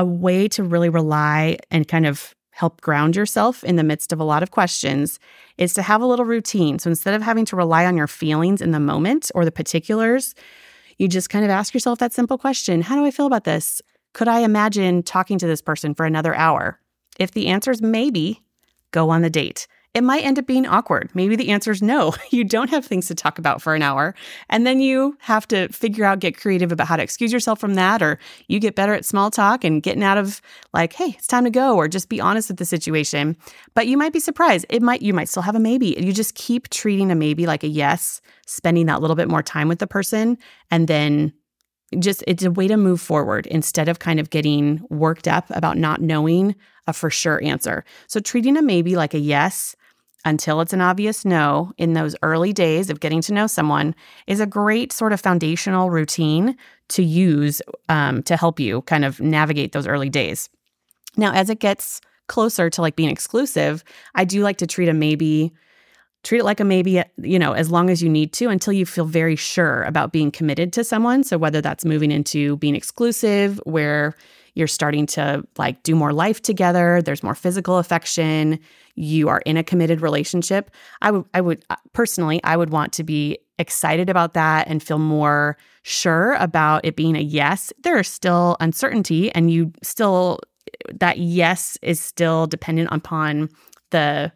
a 0.00 0.04
way 0.04 0.48
to 0.48 0.64
really 0.64 0.88
rely 0.88 1.58
and 1.70 1.86
kind 1.86 2.06
of 2.06 2.34
help 2.52 2.80
ground 2.80 3.14
yourself 3.14 3.62
in 3.62 3.76
the 3.76 3.82
midst 3.82 4.12
of 4.12 4.18
a 4.18 4.24
lot 4.24 4.42
of 4.42 4.50
questions 4.50 5.20
is 5.58 5.74
to 5.74 5.82
have 5.82 6.00
a 6.00 6.06
little 6.06 6.24
routine. 6.24 6.78
So 6.78 6.88
instead 6.88 7.12
of 7.12 7.20
having 7.20 7.44
to 7.46 7.56
rely 7.56 7.84
on 7.84 7.98
your 7.98 8.06
feelings 8.06 8.62
in 8.62 8.70
the 8.70 8.80
moment 8.80 9.30
or 9.34 9.44
the 9.44 9.52
particulars, 9.52 10.34
you 10.96 11.06
just 11.06 11.28
kind 11.28 11.44
of 11.44 11.50
ask 11.50 11.74
yourself 11.74 11.98
that 11.98 12.14
simple 12.14 12.38
question 12.38 12.80
How 12.80 12.96
do 12.96 13.04
I 13.04 13.10
feel 13.10 13.26
about 13.26 13.44
this? 13.44 13.82
Could 14.14 14.26
I 14.26 14.40
imagine 14.40 15.02
talking 15.02 15.38
to 15.38 15.46
this 15.46 15.60
person 15.60 15.94
for 15.94 16.06
another 16.06 16.34
hour? 16.34 16.80
If 17.18 17.32
the 17.32 17.48
answer 17.48 17.70
is 17.70 17.82
maybe, 17.82 18.42
go 18.92 19.10
on 19.10 19.20
the 19.20 19.30
date 19.30 19.68
it 19.92 20.04
might 20.04 20.24
end 20.24 20.38
up 20.38 20.46
being 20.46 20.66
awkward. 20.66 21.10
Maybe 21.14 21.34
the 21.34 21.48
answer 21.48 21.72
is 21.72 21.82
no. 21.82 22.14
You 22.30 22.44
don't 22.44 22.70
have 22.70 22.86
things 22.86 23.08
to 23.08 23.14
talk 23.14 23.38
about 23.38 23.60
for 23.60 23.74
an 23.74 23.82
hour. 23.82 24.14
And 24.48 24.64
then 24.64 24.80
you 24.80 25.16
have 25.18 25.48
to 25.48 25.68
figure 25.68 26.04
out, 26.04 26.20
get 26.20 26.36
creative 26.36 26.70
about 26.70 26.86
how 26.86 26.96
to 26.96 27.02
excuse 27.02 27.32
yourself 27.32 27.58
from 27.58 27.74
that, 27.74 28.02
or 28.02 28.20
you 28.46 28.60
get 28.60 28.76
better 28.76 28.94
at 28.94 29.04
small 29.04 29.32
talk 29.32 29.64
and 29.64 29.82
getting 29.82 30.04
out 30.04 30.16
of 30.16 30.40
like, 30.72 30.92
hey, 30.92 31.16
it's 31.18 31.26
time 31.26 31.42
to 31.42 31.50
go, 31.50 31.74
or 31.76 31.88
just 31.88 32.08
be 32.08 32.20
honest 32.20 32.48
with 32.48 32.58
the 32.58 32.64
situation. 32.64 33.36
But 33.74 33.88
you 33.88 33.96
might 33.96 34.12
be 34.12 34.20
surprised. 34.20 34.64
It 34.68 34.80
might, 34.80 35.02
you 35.02 35.12
might 35.12 35.28
still 35.28 35.42
have 35.42 35.56
a 35.56 35.60
maybe. 35.60 35.96
You 35.98 36.12
just 36.12 36.36
keep 36.36 36.70
treating 36.70 37.10
a 37.10 37.16
maybe 37.16 37.46
like 37.46 37.64
a 37.64 37.68
yes, 37.68 38.20
spending 38.46 38.86
that 38.86 39.00
little 39.00 39.16
bit 39.16 39.28
more 39.28 39.42
time 39.42 39.66
with 39.66 39.80
the 39.80 39.88
person, 39.88 40.38
and 40.70 40.86
then 40.86 41.32
just 41.98 42.22
it's 42.28 42.44
a 42.44 42.50
way 42.50 42.68
to 42.68 42.76
move 42.76 43.00
forward 43.00 43.46
instead 43.48 43.88
of 43.88 43.98
kind 43.98 44.20
of 44.20 44.30
getting 44.30 44.80
worked 44.90 45.26
up 45.26 45.46
about 45.50 45.76
not 45.76 46.00
knowing 46.00 46.54
a 46.86 46.92
for 46.92 47.10
sure 47.10 47.42
answer. 47.42 47.84
So 48.06 48.20
treating 48.20 48.56
a 48.56 48.62
maybe 48.62 48.94
like 48.94 49.14
a 49.14 49.18
yes 49.18 49.74
until 50.24 50.60
it's 50.60 50.72
an 50.72 50.80
obvious 50.80 51.24
no 51.24 51.72
in 51.78 51.94
those 51.94 52.14
early 52.22 52.52
days 52.52 52.90
of 52.90 53.00
getting 53.00 53.20
to 53.22 53.32
know 53.32 53.46
someone 53.46 53.94
is 54.26 54.40
a 54.40 54.46
great 54.46 54.92
sort 54.92 55.12
of 55.12 55.20
foundational 55.20 55.90
routine 55.90 56.56
to 56.88 57.02
use 57.02 57.62
um, 57.88 58.22
to 58.24 58.36
help 58.36 58.60
you 58.60 58.82
kind 58.82 59.04
of 59.04 59.20
navigate 59.20 59.72
those 59.72 59.86
early 59.86 60.08
days. 60.08 60.48
Now, 61.16 61.32
as 61.32 61.50
it 61.50 61.58
gets 61.60 62.00
closer 62.28 62.70
to 62.70 62.80
like 62.80 62.96
being 62.96 63.10
exclusive, 63.10 63.82
I 64.14 64.24
do 64.24 64.42
like 64.42 64.58
to 64.58 64.66
treat 64.66 64.88
a 64.88 64.94
maybe 64.94 65.52
treat 66.22 66.40
it 66.40 66.44
like 66.44 66.60
a 66.60 66.64
maybe 66.64 67.02
you 67.22 67.38
know 67.38 67.52
as 67.52 67.70
long 67.70 67.88
as 67.88 68.02
you 68.02 68.08
need 68.08 68.32
to 68.34 68.48
until 68.48 68.72
you 68.72 68.84
feel 68.84 69.06
very 69.06 69.36
sure 69.36 69.82
about 69.84 70.12
being 70.12 70.30
committed 70.30 70.72
to 70.72 70.84
someone 70.84 71.24
so 71.24 71.38
whether 71.38 71.62
that's 71.62 71.84
moving 71.84 72.10
into 72.10 72.56
being 72.58 72.76
exclusive 72.76 73.58
where 73.64 74.14
you're 74.60 74.68
starting 74.68 75.06
to 75.06 75.42
like 75.58 75.82
do 75.82 75.96
more 75.96 76.12
life 76.12 76.40
together 76.40 77.02
there's 77.02 77.24
more 77.24 77.34
physical 77.34 77.78
affection 77.78 78.60
you 78.94 79.28
are 79.28 79.42
in 79.46 79.56
a 79.56 79.64
committed 79.64 80.00
relationship 80.00 80.70
i 81.02 81.10
would 81.10 81.24
i 81.34 81.40
would 81.40 81.64
uh, 81.70 81.76
personally 81.92 82.40
i 82.44 82.56
would 82.56 82.70
want 82.70 82.92
to 82.92 83.02
be 83.02 83.36
excited 83.58 84.08
about 84.08 84.34
that 84.34 84.68
and 84.68 84.82
feel 84.82 84.98
more 84.98 85.56
sure 85.82 86.34
about 86.34 86.84
it 86.84 86.94
being 86.94 87.16
a 87.16 87.20
yes 87.20 87.72
there 87.82 87.98
is 87.98 88.06
still 88.06 88.56
uncertainty 88.60 89.32
and 89.32 89.50
you 89.50 89.72
still 89.82 90.38
that 90.94 91.18
yes 91.18 91.76
is 91.82 91.98
still 91.98 92.46
dependent 92.46 92.88
upon 92.92 93.48
the 93.90 94.30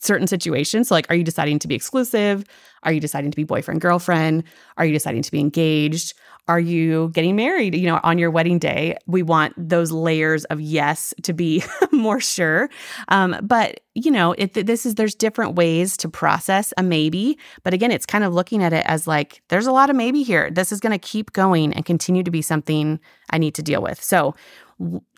certain 0.00 0.26
situations. 0.26 0.88
So, 0.88 0.94
like, 0.94 1.06
are 1.10 1.14
you 1.14 1.24
deciding 1.24 1.58
to 1.60 1.68
be 1.68 1.74
exclusive? 1.74 2.44
Are 2.82 2.92
you 2.92 3.00
deciding 3.00 3.30
to 3.30 3.36
be 3.36 3.44
boyfriend, 3.44 3.80
girlfriend? 3.80 4.44
Are 4.76 4.84
you 4.84 4.92
deciding 4.92 5.22
to 5.22 5.30
be 5.30 5.40
engaged? 5.40 6.14
Are 6.46 6.60
you 6.60 7.10
getting 7.14 7.36
married, 7.36 7.74
you 7.74 7.86
know, 7.86 8.00
on 8.02 8.18
your 8.18 8.30
wedding 8.30 8.58
day? 8.58 8.98
We 9.06 9.22
want 9.22 9.54
those 9.56 9.90
layers 9.90 10.44
of 10.46 10.60
yes 10.60 11.14
to 11.22 11.32
be 11.32 11.64
more 11.92 12.20
sure. 12.20 12.68
Um, 13.08 13.36
but, 13.42 13.80
you 13.94 14.10
know, 14.10 14.34
it, 14.36 14.52
this 14.52 14.84
is, 14.84 14.96
there's 14.96 15.14
different 15.14 15.54
ways 15.54 15.96
to 15.98 16.08
process 16.08 16.74
a 16.76 16.82
maybe. 16.82 17.38
But 17.62 17.72
again, 17.72 17.90
it's 17.90 18.04
kind 18.04 18.24
of 18.24 18.34
looking 18.34 18.62
at 18.62 18.74
it 18.74 18.84
as 18.86 19.06
like, 19.06 19.42
there's 19.48 19.66
a 19.66 19.72
lot 19.72 19.88
of 19.88 19.96
maybe 19.96 20.22
here. 20.22 20.50
This 20.50 20.70
is 20.70 20.80
going 20.80 20.92
to 20.92 20.98
keep 20.98 21.32
going 21.32 21.72
and 21.72 21.86
continue 21.86 22.22
to 22.22 22.30
be 22.30 22.42
something 22.42 23.00
I 23.30 23.38
need 23.38 23.54
to 23.54 23.62
deal 23.62 23.80
with. 23.80 24.02
So, 24.02 24.34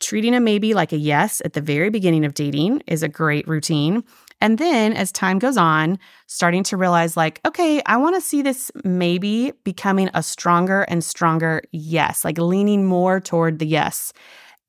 treating 0.00 0.34
a 0.34 0.40
maybe 0.40 0.74
like 0.74 0.92
a 0.92 0.98
yes 0.98 1.42
at 1.44 1.54
the 1.54 1.60
very 1.60 1.90
beginning 1.90 2.24
of 2.24 2.34
dating 2.34 2.82
is 2.86 3.02
a 3.02 3.08
great 3.08 3.46
routine. 3.48 4.04
And 4.40 4.58
then 4.58 4.92
as 4.92 5.10
time 5.10 5.38
goes 5.38 5.56
on, 5.56 5.98
starting 6.26 6.62
to 6.64 6.76
realize, 6.76 7.16
like, 7.16 7.40
okay, 7.46 7.82
I 7.86 7.96
want 7.96 8.16
to 8.16 8.20
see 8.20 8.42
this 8.42 8.70
maybe 8.84 9.52
becoming 9.64 10.10
a 10.12 10.22
stronger 10.22 10.82
and 10.82 11.02
stronger 11.02 11.62
yes, 11.72 12.24
like 12.24 12.38
leaning 12.38 12.84
more 12.84 13.18
toward 13.18 13.58
the 13.58 13.66
yes. 13.66 14.12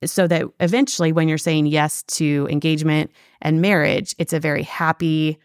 So 0.05 0.27
that 0.27 0.45
eventually, 0.59 1.11
when 1.11 1.27
you're 1.27 1.37
saying 1.37 1.65
yes 1.65 2.03
to 2.03 2.47
engagement 2.49 3.11
and 3.41 3.61
marriage, 3.61 4.15
it's 4.19 4.31
a 4.31 4.39
very 4.39 4.63
happy, 4.63 5.37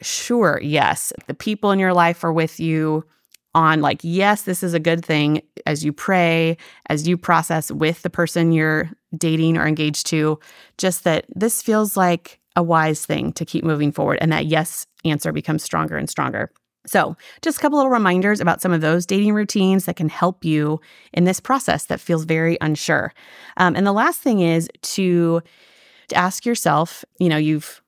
sure 0.00 0.60
yes. 0.62 1.12
The 1.26 1.34
people 1.34 1.70
in 1.70 1.78
your 1.78 1.92
life 1.92 2.24
are 2.24 2.32
with 2.32 2.58
you 2.60 3.04
on, 3.54 3.80
like, 3.80 4.00
yes, 4.02 4.42
this 4.42 4.62
is 4.62 4.74
a 4.74 4.80
good 4.80 5.04
thing 5.04 5.42
as 5.66 5.84
you 5.84 5.92
pray, 5.92 6.56
as 6.88 7.08
you 7.08 7.16
process 7.16 7.70
with 7.70 8.02
the 8.02 8.10
person 8.10 8.52
you're 8.52 8.90
dating 9.16 9.56
or 9.56 9.66
engaged 9.66 10.06
to, 10.08 10.38
just 10.76 11.04
that 11.04 11.26
this 11.34 11.62
feels 11.62 11.96
like 11.96 12.38
a 12.56 12.62
wise 12.62 13.06
thing 13.06 13.32
to 13.32 13.44
keep 13.44 13.64
moving 13.64 13.92
forward. 13.92 14.18
And 14.20 14.32
that 14.32 14.46
yes 14.46 14.86
answer 15.04 15.32
becomes 15.32 15.62
stronger 15.62 15.96
and 15.96 16.10
stronger. 16.10 16.50
So, 16.86 17.16
just 17.42 17.58
a 17.58 17.60
couple 17.60 17.78
little 17.78 17.90
reminders 17.90 18.40
about 18.40 18.62
some 18.62 18.72
of 18.72 18.80
those 18.80 19.04
dating 19.04 19.34
routines 19.34 19.84
that 19.84 19.96
can 19.96 20.08
help 20.08 20.44
you 20.44 20.80
in 21.12 21.24
this 21.24 21.38
process 21.38 21.86
that 21.86 22.00
feels 22.00 22.24
very 22.24 22.56
unsure. 22.60 23.12
Um, 23.58 23.76
and 23.76 23.86
the 23.86 23.92
last 23.92 24.20
thing 24.20 24.40
is 24.40 24.68
to, 24.82 25.42
to 26.08 26.16
ask 26.16 26.46
yourself 26.46 27.04
you 27.18 27.28
know, 27.28 27.36
you've 27.36 27.82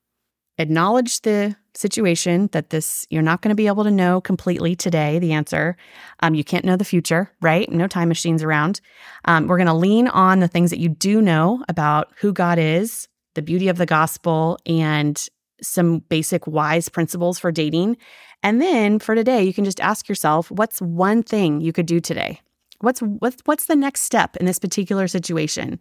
acknowledged 0.61 1.25
the 1.25 1.57
situation 1.75 2.49
that 2.53 2.71
this, 2.71 3.07
you're 3.11 3.23
not 3.23 3.43
going 3.43 3.51
to 3.51 3.57
be 3.57 3.67
able 3.67 3.85
to 3.85 3.91
know 3.91 4.21
completely 4.21 4.77
today 4.77 5.19
the 5.19 5.33
answer. 5.33 5.77
Um, 6.21 6.35
you 6.35 6.45
can't 6.45 6.65
know 6.65 6.77
the 6.77 6.85
future, 6.85 7.31
right? 7.41 7.71
No 7.71 7.87
time 7.87 8.09
machines 8.09 8.43
around. 8.43 8.81
Um, 9.25 9.47
we're 9.47 9.57
going 9.57 9.67
to 9.67 9.75
lean 9.75 10.09
on 10.09 10.41
the 10.41 10.49
things 10.49 10.71
that 10.71 10.81
you 10.81 10.89
do 10.89 11.23
know 11.23 11.65
about 11.69 12.13
who 12.19 12.33
God 12.33 12.59
is, 12.59 13.09
the 13.35 13.43
beauty 13.43 13.69
of 13.69 13.79
the 13.79 13.87
gospel, 13.87 14.59
and 14.67 15.29
some 15.63 16.01
basic 16.09 16.47
wise 16.47 16.89
principles 16.89 17.39
for 17.39 17.53
dating. 17.53 17.97
And 18.43 18.61
then 18.61 18.99
for 18.99 19.15
today, 19.15 19.43
you 19.43 19.53
can 19.53 19.65
just 19.65 19.81
ask 19.81 20.09
yourself 20.09 20.51
what's 20.51 20.81
one 20.81 21.23
thing 21.23 21.61
you 21.61 21.73
could 21.73 21.87
do 21.87 22.01
today? 22.01 22.41
what's 22.81 23.01
what's 23.01 23.41
what's 23.45 23.67
the 23.67 23.77
next 23.77 24.03
step 24.03 24.37
in 24.37 24.47
this 24.47 24.59
particular 24.59 25.07
situation? 25.07 25.79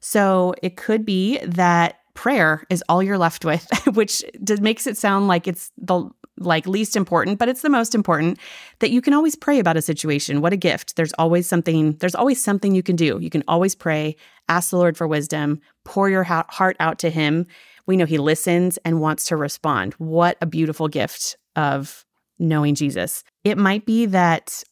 So 0.00 0.54
it 0.62 0.76
could 0.76 1.04
be 1.04 1.38
that 1.38 1.99
prayer 2.14 2.64
is 2.70 2.82
all 2.88 3.02
you're 3.02 3.18
left 3.18 3.44
with, 3.44 3.66
which 3.94 4.22
makes 4.60 4.86
it 4.86 4.96
sound 4.96 5.28
like 5.28 5.46
it's 5.46 5.70
the 5.78 6.10
like 6.40 6.66
least 6.66 6.96
important, 6.96 7.38
but 7.38 7.48
it's 7.48 7.62
the 7.62 7.68
most 7.68 7.94
important 7.94 8.38
that 8.78 8.90
you 8.90 9.02
can 9.02 9.12
always 9.12 9.36
pray 9.36 9.58
about 9.58 9.76
a 9.76 9.82
situation. 9.82 10.40
What 10.40 10.52
a 10.52 10.56
gift. 10.56 10.96
There's 10.96 11.12
always 11.14 11.46
something 11.46 11.92
there's 11.98 12.14
always 12.14 12.42
something 12.42 12.74
you 12.74 12.82
can 12.82 12.96
do. 12.96 13.18
You 13.20 13.30
can 13.30 13.44
always 13.46 13.74
pray, 13.74 14.16
ask 14.48 14.70
the 14.70 14.78
Lord 14.78 14.96
for 14.96 15.06
wisdom, 15.06 15.60
pour 15.84 16.08
your 16.08 16.24
heart 16.24 16.76
out 16.80 16.98
to 17.00 17.10
him. 17.10 17.46
We 17.86 17.96
know 17.96 18.06
he 18.06 18.18
listens 18.18 18.78
and 18.78 19.00
wants 19.00 19.26
to 19.26 19.36
respond. 19.36 19.94
What 19.94 20.38
a 20.40 20.46
beautiful 20.46 20.88
gift 20.88 21.36
of 21.56 22.04
knowing 22.38 22.74
Jesus. 22.74 23.22
It 23.44 23.58
might 23.58 23.84
be 23.84 24.06
that 24.06 24.62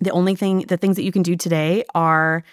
the 0.00 0.10
only 0.10 0.36
thing 0.36 0.60
the 0.68 0.76
things 0.76 0.96
that 0.96 1.02
you 1.02 1.12
can 1.12 1.22
do 1.22 1.36
today 1.36 1.84
are 1.94 2.44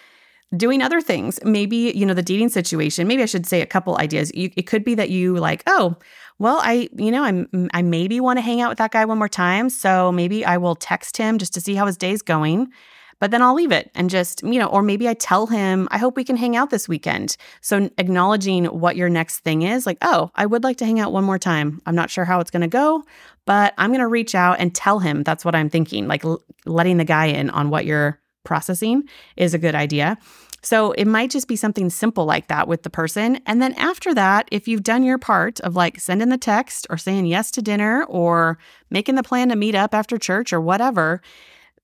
doing 0.57 0.81
other 0.81 1.01
things. 1.01 1.39
Maybe, 1.43 1.91
you 1.95 2.05
know, 2.05 2.13
the 2.13 2.21
dating 2.21 2.49
situation, 2.49 3.07
maybe 3.07 3.23
I 3.23 3.27
should 3.27 3.45
say 3.45 3.61
a 3.61 3.65
couple 3.65 3.97
ideas. 3.97 4.31
You, 4.33 4.51
it 4.55 4.63
could 4.63 4.83
be 4.83 4.95
that 4.95 5.09
you 5.09 5.35
like, 5.37 5.63
oh, 5.67 5.95
well, 6.39 6.59
I, 6.61 6.89
you 6.95 7.11
know, 7.11 7.23
I'm, 7.23 7.69
I 7.73 7.81
maybe 7.81 8.19
want 8.19 8.37
to 8.37 8.41
hang 8.41 8.61
out 8.61 8.69
with 8.69 8.77
that 8.77 8.91
guy 8.91 9.05
one 9.05 9.17
more 9.17 9.29
time. 9.29 9.69
So 9.69 10.11
maybe 10.11 10.45
I 10.45 10.57
will 10.57 10.75
text 10.75 11.17
him 11.17 11.37
just 11.37 11.53
to 11.53 11.61
see 11.61 11.75
how 11.75 11.85
his 11.85 11.97
day's 11.97 12.21
going. 12.21 12.71
But 13.19 13.31
then 13.31 13.41
I'll 13.41 13.53
leave 13.53 13.71
it 13.71 13.89
and 13.95 14.09
just, 14.09 14.43
you 14.43 14.59
know, 14.59 14.67
or 14.67 14.81
maybe 14.81 15.07
I 15.07 15.13
tell 15.13 15.47
him, 15.47 15.87
I 15.89 15.97
hope 15.97 16.17
we 16.17 16.25
can 16.25 16.35
hang 16.35 16.57
out 16.57 16.69
this 16.69 16.89
weekend. 16.89 17.37
So 17.61 17.89
acknowledging 17.97 18.65
what 18.65 18.97
your 18.97 19.07
next 19.07 19.39
thing 19.39 19.61
is, 19.61 19.85
like, 19.85 19.97
oh, 20.01 20.31
I 20.35 20.45
would 20.45 20.65
like 20.65 20.75
to 20.77 20.85
hang 20.85 20.99
out 20.99 21.13
one 21.13 21.23
more 21.23 21.39
time. 21.39 21.81
I'm 21.85 21.95
not 21.95 22.09
sure 22.09 22.25
how 22.25 22.41
it's 22.41 22.51
going 22.51 22.61
to 22.61 22.67
go, 22.67 23.03
but 23.45 23.73
I'm 23.77 23.91
going 23.91 24.01
to 24.01 24.07
reach 24.07 24.35
out 24.35 24.59
and 24.59 24.75
tell 24.75 24.99
him 24.99 25.23
that's 25.23 25.45
what 25.45 25.55
I'm 25.55 25.69
thinking. 25.69 26.07
Like 26.07 26.25
l- 26.25 26.43
letting 26.65 26.97
the 26.97 27.05
guy 27.05 27.27
in 27.27 27.49
on 27.51 27.69
what 27.69 27.85
you're 27.85 28.19
processing 28.43 29.03
is 29.37 29.53
a 29.53 29.57
good 29.57 29.75
idea. 29.75 30.17
So 30.65 30.93
it 30.93 31.05
might 31.05 31.29
just 31.29 31.47
be 31.47 31.55
something 31.55 31.91
simple 31.91 32.25
like 32.25 32.47
that 32.47 32.67
with 32.67 32.81
the 32.81 32.89
person. 32.89 33.39
And 33.45 33.61
then 33.61 33.73
after 33.75 34.15
that, 34.15 34.47
if 34.51 34.67
you've 34.67 34.81
done 34.81 35.03
your 35.03 35.19
part 35.19 35.59
of 35.59 35.75
like 35.75 35.99
sending 35.99 36.29
the 36.29 36.39
text 36.39 36.87
or 36.89 36.97
saying 36.97 37.27
yes 37.27 37.51
to 37.51 37.61
dinner 37.61 38.03
or 38.05 38.57
making 38.89 39.13
the 39.13 39.21
plan 39.21 39.49
to 39.49 39.55
meet 39.55 39.75
up 39.75 39.93
after 39.93 40.17
church 40.17 40.51
or 40.51 40.59
whatever, 40.59 41.21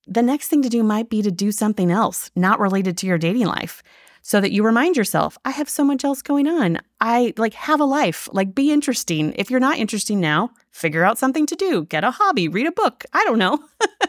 the 0.08 0.24
next 0.24 0.48
thing 0.48 0.64
to 0.64 0.70
do 0.70 0.82
might 0.82 1.10
be 1.10 1.22
to 1.22 1.30
do 1.30 1.52
something 1.52 1.92
else 1.92 2.32
not 2.36 2.60
related 2.60 2.98
to 2.98 3.06
your 3.06 3.20
dating 3.20 3.46
life 3.46 3.84
so 4.24 4.42
that 4.42 4.52
you 4.52 4.64
remind 4.64 4.98
yourself, 4.98 5.38
I 5.46 5.52
have 5.52 5.70
so 5.70 5.84
much 5.84 6.04
else 6.04 6.24
going 6.24 6.48
on. 6.48 6.80
I 7.00 7.36
like 7.38 7.54
have 7.54 7.80
a 7.80 7.86
life, 7.86 8.28
like 8.32 8.56
be 8.56 8.72
interesting. 8.72 9.34
If 9.36 9.52
you're 9.52 9.60
not 9.60 9.78
interesting 9.78 10.20
now, 10.20 10.50
figure 10.72 11.04
out 11.04 11.18
something 11.18 11.46
to 11.46 11.56
do, 11.56 11.86
get 11.86 12.04
a 12.04 12.12
hobby, 12.12 12.48
read 12.48 12.68
a 12.68 12.72
book. 12.72 13.04
I 13.14 13.24
don't 13.26 13.40
know. 13.40 13.60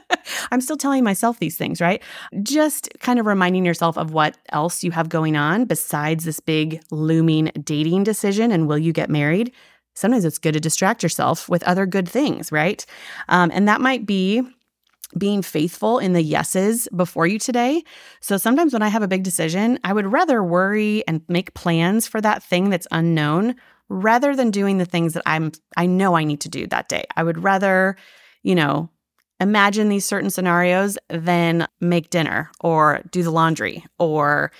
I'm 0.51 0.61
still 0.61 0.77
telling 0.77 1.05
myself 1.05 1.39
these 1.39 1.57
things, 1.57 1.81
right? 1.81 2.03
Just 2.43 2.89
kind 3.01 3.19
of 3.19 3.27
reminding 3.27 3.65
yourself 3.65 3.99
of 3.99 4.13
what 4.13 4.39
else 4.51 4.85
you 4.85 4.91
have 4.93 5.09
going 5.09 5.37
on 5.37 5.65
besides 5.65 6.25
this 6.25 6.41
big 6.41 6.83
looming 6.91 7.51
dating 7.63 8.05
decision 8.05 8.53
and 8.53 8.69
will 8.69 8.79
you 8.79 8.93
get 8.93 9.11
married? 9.11 9.53
Sometimes 9.95 10.25
it's 10.25 10.39
good 10.39 10.55
to 10.55 10.61
distract 10.61 11.03
yourself 11.03 11.49
with 11.49 11.63
other 11.65 11.85
good 11.85 12.09
things, 12.09 12.51
right? 12.51 12.87
Um, 13.29 13.51
and 13.53 13.69
that 13.69 13.81
might 13.81 14.07
be 14.07 14.43
being 15.19 15.43
faithful 15.43 15.99
in 15.99 16.15
the 16.15 16.23
yeses 16.23 16.89
before 16.97 17.27
you 17.27 17.39
today. 17.39 17.83
So 18.21 18.39
sometimes 18.39 18.73
when 18.73 18.83
I 18.83 18.89
have 18.89 19.03
a 19.03 19.09
big 19.09 19.23
decision, 19.23 19.79
I 19.85 19.93
would 19.93 20.11
rather 20.11 20.43
worry 20.43 21.07
and 21.07 21.23
make 21.29 21.53
plans 21.55 22.07
for 22.07 22.21
that 22.21 22.43
thing 22.43 22.71
that's 22.71 22.87
unknown 22.91 23.57
rather 23.93 24.35
than 24.35 24.51
doing 24.51 24.79
the 24.79 24.85
things 24.85 25.13
that 25.15 25.23
I'm 25.27 25.53
I 25.77 25.87
know 25.87 26.15
I 26.15 26.25
need 26.25 26.41
to 26.43 26.49
do 26.49 26.67
that 26.69 26.89
day. 26.89 27.05
I 27.17 27.23
would 27.23 27.43
rather, 27.43 27.97
you 28.43 28.55
know, 28.55 28.91
imagine 29.39 29.89
these 29.89 30.07
certain 30.07 30.31
scenarios 30.31 30.97
than 31.09 31.67
make 31.81 32.11
dinner 32.11 32.51
or 32.61 33.03
do 33.11 33.23
the 33.23 33.31
laundry 33.31 33.85
or 33.99 34.53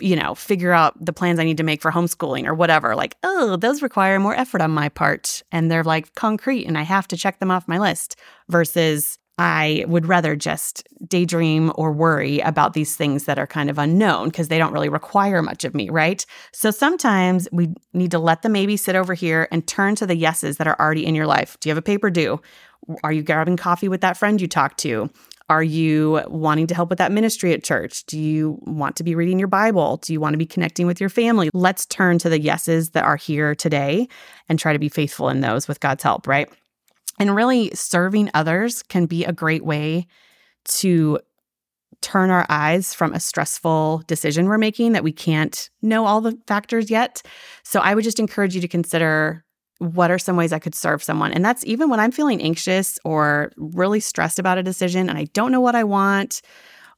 you 0.00 0.14
know, 0.14 0.32
figure 0.32 0.70
out 0.70 0.94
the 1.04 1.12
plans 1.12 1.40
I 1.40 1.44
need 1.44 1.56
to 1.56 1.64
make 1.64 1.82
for 1.82 1.90
homeschooling 1.90 2.46
or 2.46 2.54
whatever. 2.54 2.94
Like, 2.94 3.16
oh, 3.24 3.56
those 3.56 3.82
require 3.82 4.20
more 4.20 4.34
effort 4.34 4.60
on 4.60 4.70
my 4.70 4.88
part 4.88 5.42
and 5.50 5.68
they're 5.68 5.82
like 5.82 6.14
concrete 6.14 6.66
and 6.66 6.78
I 6.78 6.82
have 6.82 7.08
to 7.08 7.16
check 7.16 7.40
them 7.40 7.50
off 7.50 7.66
my 7.66 7.78
list 7.78 8.14
versus 8.48 9.18
I 9.38 9.84
would 9.86 10.06
rather 10.06 10.34
just 10.34 10.86
daydream 11.06 11.72
or 11.76 11.92
worry 11.92 12.40
about 12.40 12.72
these 12.72 12.96
things 12.96 13.24
that 13.24 13.38
are 13.38 13.46
kind 13.46 13.70
of 13.70 13.78
unknown 13.78 14.28
because 14.28 14.48
they 14.48 14.58
don't 14.58 14.72
really 14.72 14.88
require 14.88 15.42
much 15.42 15.64
of 15.64 15.74
me, 15.74 15.88
right? 15.90 16.26
So 16.52 16.72
sometimes 16.72 17.48
we 17.52 17.72
need 17.94 18.10
to 18.10 18.18
let 18.18 18.42
the 18.42 18.48
maybe 18.48 18.76
sit 18.76 18.96
over 18.96 19.14
here 19.14 19.46
and 19.52 19.66
turn 19.66 19.94
to 19.96 20.06
the 20.06 20.16
yeses 20.16 20.56
that 20.56 20.66
are 20.66 20.78
already 20.80 21.06
in 21.06 21.14
your 21.14 21.26
life. 21.26 21.56
Do 21.60 21.68
you 21.68 21.70
have 21.70 21.78
a 21.78 21.82
paper 21.82 22.10
due? 22.10 22.40
Are 23.04 23.12
you 23.12 23.22
grabbing 23.22 23.56
coffee 23.56 23.88
with 23.88 24.00
that 24.00 24.16
friend 24.16 24.40
you 24.40 24.48
talked 24.48 24.78
to? 24.78 25.08
Are 25.50 25.62
you 25.62 26.22
wanting 26.26 26.66
to 26.66 26.74
help 26.74 26.90
with 26.90 26.98
that 26.98 27.12
ministry 27.12 27.54
at 27.54 27.64
church? 27.64 28.04
Do 28.04 28.18
you 28.18 28.58
want 28.66 28.96
to 28.96 29.04
be 29.04 29.14
reading 29.14 29.38
your 29.38 29.48
Bible? 29.48 29.96
Do 29.98 30.12
you 30.12 30.20
want 30.20 30.34
to 30.34 30.38
be 30.38 30.46
connecting 30.46 30.86
with 30.86 31.00
your 31.00 31.08
family? 31.08 31.48
Let's 31.54 31.86
turn 31.86 32.18
to 32.18 32.28
the 32.28 32.40
yeses 32.40 32.90
that 32.90 33.04
are 33.04 33.16
here 33.16 33.54
today 33.54 34.08
and 34.48 34.58
try 34.58 34.74
to 34.74 34.78
be 34.78 34.90
faithful 34.90 35.28
in 35.30 35.40
those 35.40 35.66
with 35.66 35.80
God's 35.80 36.02
help, 36.02 36.26
right? 36.26 36.50
And 37.18 37.34
really, 37.34 37.70
serving 37.74 38.30
others 38.34 38.82
can 38.82 39.06
be 39.06 39.24
a 39.24 39.32
great 39.32 39.64
way 39.64 40.06
to 40.66 41.18
turn 42.00 42.30
our 42.30 42.46
eyes 42.48 42.94
from 42.94 43.12
a 43.12 43.18
stressful 43.18 44.02
decision 44.06 44.46
we're 44.46 44.58
making 44.58 44.92
that 44.92 45.02
we 45.02 45.10
can't 45.10 45.68
know 45.82 46.06
all 46.06 46.20
the 46.20 46.38
factors 46.46 46.90
yet. 46.90 47.22
So, 47.64 47.80
I 47.80 47.94
would 47.94 48.04
just 48.04 48.20
encourage 48.20 48.54
you 48.54 48.60
to 48.60 48.68
consider 48.68 49.44
what 49.78 50.10
are 50.10 50.18
some 50.18 50.36
ways 50.36 50.52
I 50.52 50.58
could 50.58 50.74
serve 50.74 51.02
someone? 51.02 51.32
And 51.32 51.44
that's 51.44 51.64
even 51.64 51.88
when 51.88 52.00
I'm 52.00 52.10
feeling 52.10 52.42
anxious 52.42 52.98
or 53.04 53.52
really 53.56 54.00
stressed 54.00 54.38
about 54.38 54.58
a 54.58 54.62
decision 54.62 55.08
and 55.08 55.16
I 55.16 55.24
don't 55.32 55.52
know 55.52 55.60
what 55.60 55.76
I 55.76 55.84
want. 55.84 56.42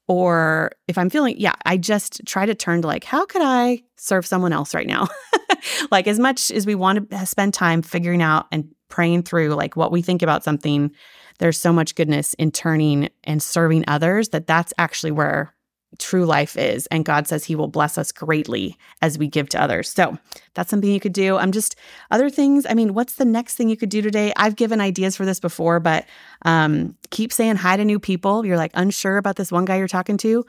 Or 0.09 0.73
if 0.89 0.99
I'm 0.99 1.11
feeling, 1.11 1.37
yeah, 1.39 1.55
I 1.67 1.77
just 1.77 2.23
try 2.27 2.45
to 2.45 2.55
turn 2.55 2.83
to 2.83 2.89
like, 2.89 3.05
how 3.05 3.27
could 3.27 3.43
I 3.43 3.83
serve 3.97 4.27
someone 4.27 4.53
else 4.53 4.75
right 4.75 4.87
now? 4.87 5.09
like, 5.93 6.09
as 6.09 6.19
much 6.19 6.51
as 6.51 6.67
we 6.67 6.75
want 6.75 7.11
to 7.11 7.27
spend 7.27 7.55
time 7.55 7.83
figuring 7.83 8.23
out 8.23 8.47
and 8.51 8.75
praying 8.91 9.23
through 9.23 9.55
like 9.55 9.77
what 9.77 9.93
we 9.93 10.03
think 10.03 10.23
about 10.23 10.45
something, 10.45 10.91
there's 11.39 11.59
so 11.59 11.73
much 11.73 11.95
goodness 11.95 12.35
in 12.35 12.51
turning 12.51 13.09
and 13.25 13.43
serving 13.43 13.85
others 13.89 14.31
that 14.31 14.47
that's 14.47 14.75
actually 14.79 15.13
where 15.13 15.55
true 15.99 16.25
life 16.25 16.57
is. 16.57 16.87
And 16.87 17.05
God 17.05 17.27
says 17.27 17.45
He 17.45 17.57
will 17.57 17.69
bless 17.69 17.99
us 17.99 18.13
greatly 18.13 18.77
as 19.03 19.19
we 19.19 19.27
give 19.27 19.49
to 19.51 19.61
others. 19.61 19.91
So 19.91 20.17
that's 20.55 20.71
something 20.71 20.91
you 20.91 21.01
could 21.01 21.13
do. 21.13 21.37
I'm 21.37 21.53
just 21.53 21.77
other 22.11 22.31
things. 22.31 22.67
I 22.69 22.75
mean, 22.75 22.95
what's 22.95 23.15
the 23.15 23.25
next 23.25 23.57
thing 23.57 23.69
you 23.69 23.77
could 23.77 23.89
do 23.89 24.03
today? 24.03 24.33
I've 24.37 24.57
given 24.57 24.81
ideas 24.81 25.17
for 25.17 25.25
this 25.25 25.41
before, 25.41 25.81
but 25.81 26.07
um, 26.43 26.97
keep 27.11 27.33
saying 27.33 27.57
hi 27.57 27.77
to 27.77 27.85
new 27.85 27.99
people. 27.99 28.47
You're 28.47 28.57
like 28.57 28.73
unsure 28.75 29.17
about 29.17 29.37
this 29.37 29.51
one 29.51 29.65
guy 29.65 29.79
you're 29.79 29.89
talking 29.89 30.17
to. 30.19 30.45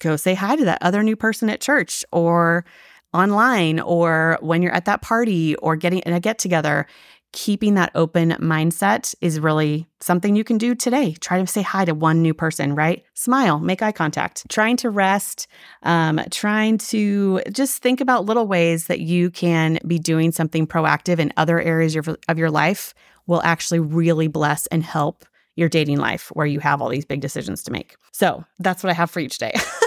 Go 0.00 0.16
say 0.16 0.34
hi 0.34 0.56
to 0.56 0.64
that 0.64 0.78
other 0.82 1.02
new 1.02 1.16
person 1.16 1.50
at 1.50 1.60
church 1.60 2.04
or 2.12 2.64
online 3.12 3.78
or 3.80 4.38
when 4.40 4.60
you're 4.60 4.74
at 4.74 4.86
that 4.86 5.00
party 5.00 5.54
or 5.56 5.76
getting 5.76 6.00
in 6.00 6.12
a 6.12 6.20
get 6.20 6.38
together 6.38 6.86
keeping 7.34 7.74
that 7.74 7.90
open 7.96 8.30
mindset 8.40 9.12
is 9.20 9.40
really 9.40 9.88
something 10.00 10.36
you 10.36 10.44
can 10.44 10.56
do 10.56 10.72
today. 10.72 11.14
Try 11.14 11.40
to 11.40 11.46
say 11.48 11.62
hi 11.62 11.84
to 11.84 11.92
one 11.92 12.22
new 12.22 12.32
person, 12.32 12.76
right? 12.76 13.04
Smile, 13.14 13.58
make 13.58 13.82
eye 13.82 13.90
contact, 13.90 14.48
trying 14.48 14.76
to 14.78 14.88
rest, 14.88 15.48
um, 15.82 16.20
trying 16.30 16.78
to 16.78 17.40
just 17.50 17.82
think 17.82 18.00
about 18.00 18.24
little 18.24 18.46
ways 18.46 18.86
that 18.86 19.00
you 19.00 19.30
can 19.30 19.80
be 19.84 19.98
doing 19.98 20.30
something 20.30 20.64
proactive 20.64 21.18
in 21.18 21.32
other 21.36 21.60
areas 21.60 21.96
of, 21.96 22.08
of 22.28 22.38
your 22.38 22.52
life 22.52 22.94
will 23.26 23.42
actually 23.42 23.80
really 23.80 24.28
bless 24.28 24.68
and 24.68 24.84
help 24.84 25.24
your 25.56 25.68
dating 25.68 25.98
life 25.98 26.28
where 26.34 26.46
you 26.46 26.60
have 26.60 26.80
all 26.80 26.88
these 26.88 27.04
big 27.04 27.20
decisions 27.20 27.64
to 27.64 27.72
make. 27.72 27.96
So 28.12 28.44
that's 28.60 28.84
what 28.84 28.90
I 28.90 28.94
have 28.94 29.10
for 29.10 29.18
you 29.18 29.28
today. 29.28 29.54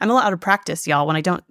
I'm 0.00 0.10
a 0.10 0.14
lot 0.14 0.24
out 0.24 0.32
of 0.32 0.40
practice, 0.40 0.86
y'all, 0.86 1.06
when 1.06 1.16
I 1.16 1.20
don't 1.20 1.44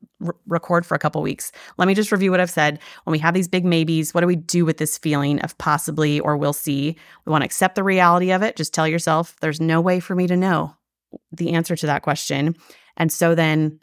record 0.47 0.86
for 0.86 0.95
a 0.95 0.99
couple 0.99 1.21
weeks. 1.21 1.52
Let 1.78 1.88
me 1.88 1.93
just 1.93 2.12
review 2.12 2.32
what 2.32 2.39
I've 2.39 2.49
said. 2.49 2.80
When 3.04 3.12
we 3.12 3.19
have 3.19 3.34
these 3.34 3.47
big 3.47 3.65
maybes, 3.65 4.13
what 4.13 4.21
do 4.21 4.28
we 4.28 4.36
do 4.36 4.65
with 4.65 4.78
this 4.78 4.97
feeling 4.97 5.39
of 5.41 5.58
possibly 5.58 6.19
or 6.19 6.38
we'll 6.38 6.54
see? 6.54 6.97
We 7.25 7.32
want 7.32 7.41
to 7.41 7.45
accept 7.45 7.75
the 7.75 7.84
reality 7.84 8.32
of 8.32 8.41
it. 8.41 8.56
Just 8.56 8.73
tell 8.73 8.88
yourself, 8.88 9.36
there's 9.41 9.62
no 9.62 9.82
way 9.82 9.99
for 9.99 10.15
me 10.15 10.28
to 10.28 10.36
know 10.36 10.75
the 11.32 11.52
answer 11.52 11.75
to 11.75 11.86
that 11.86 12.04
question. 12.04 12.56
And 12.97 13.12
so 13.12 13.34
then 13.34 13.80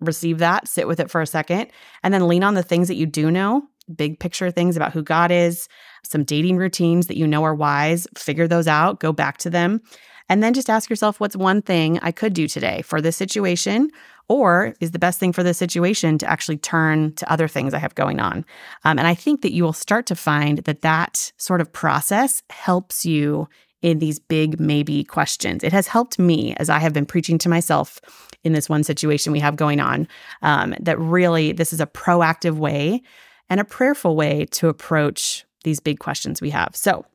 receive 0.00 0.38
that, 0.38 0.68
sit 0.68 0.86
with 0.86 1.00
it 1.00 1.10
for 1.10 1.20
a 1.20 1.26
second, 1.26 1.68
and 2.02 2.14
then 2.14 2.28
lean 2.28 2.44
on 2.44 2.54
the 2.54 2.62
things 2.62 2.88
that 2.88 2.94
you 2.94 3.06
do 3.06 3.30
know, 3.30 3.62
big 3.96 4.20
picture 4.20 4.50
things 4.50 4.76
about 4.76 4.92
who 4.92 5.02
God 5.02 5.30
is, 5.30 5.68
some 6.04 6.24
dating 6.24 6.56
routines 6.56 7.06
that 7.06 7.16
you 7.16 7.26
know 7.26 7.42
are 7.44 7.54
wise, 7.54 8.06
figure 8.16 8.46
those 8.46 8.68
out, 8.68 9.00
go 9.00 9.12
back 9.12 9.38
to 9.38 9.50
them. 9.50 9.80
And 10.28 10.42
then 10.42 10.54
just 10.54 10.70
ask 10.70 10.90
yourself, 10.90 11.20
what's 11.20 11.36
one 11.36 11.62
thing 11.62 11.98
I 12.02 12.12
could 12.12 12.34
do 12.34 12.46
today 12.48 12.82
for 12.82 13.00
this 13.00 13.16
situation? 13.16 13.90
Or 14.28 14.74
is 14.80 14.90
the 14.90 14.98
best 14.98 15.18
thing 15.18 15.32
for 15.32 15.42
this 15.42 15.56
situation 15.56 16.18
to 16.18 16.30
actually 16.30 16.58
turn 16.58 17.14
to 17.14 17.32
other 17.32 17.48
things 17.48 17.72
I 17.72 17.78
have 17.78 17.94
going 17.94 18.20
on? 18.20 18.44
Um, 18.84 18.98
and 18.98 19.06
I 19.06 19.14
think 19.14 19.40
that 19.42 19.52
you 19.52 19.64
will 19.64 19.72
start 19.72 20.04
to 20.06 20.14
find 20.14 20.58
that 20.58 20.82
that 20.82 21.32
sort 21.38 21.60
of 21.60 21.72
process 21.72 22.42
helps 22.50 23.06
you 23.06 23.48
in 23.80 24.00
these 24.00 24.18
big 24.18 24.60
maybe 24.60 25.04
questions. 25.04 25.64
It 25.64 25.72
has 25.72 25.86
helped 25.86 26.18
me 26.18 26.54
as 26.56 26.68
I 26.68 26.78
have 26.78 26.92
been 26.92 27.06
preaching 27.06 27.38
to 27.38 27.48
myself 27.48 28.00
in 28.44 28.52
this 28.52 28.68
one 28.68 28.84
situation 28.84 29.32
we 29.32 29.40
have 29.40 29.56
going 29.56 29.80
on. 29.80 30.08
Um, 30.42 30.74
that 30.80 30.98
really, 30.98 31.52
this 31.52 31.72
is 31.72 31.80
a 31.80 31.86
proactive 31.86 32.56
way 32.56 33.02
and 33.48 33.60
a 33.60 33.64
prayerful 33.64 34.14
way 34.14 34.46
to 34.50 34.68
approach 34.68 35.46
these 35.64 35.80
big 35.80 36.00
questions 36.00 36.40
we 36.40 36.50
have. 36.50 36.74
So 36.76 37.06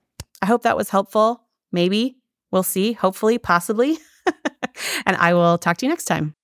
I 0.41 0.45
hope 0.45 0.63
that 0.63 0.77
was 0.77 0.89
helpful. 0.89 1.43
Maybe 1.71 2.17
We'll 2.53 2.61
see, 2.61 2.93
hopefully, 2.93 3.39
possibly. 3.39 3.97
and 5.07 5.17
I 5.17 5.33
will 5.33 5.57
talk 5.57 5.77
to 5.77 5.87
you 5.87 5.89
next 5.89 6.05
time. 6.05 6.35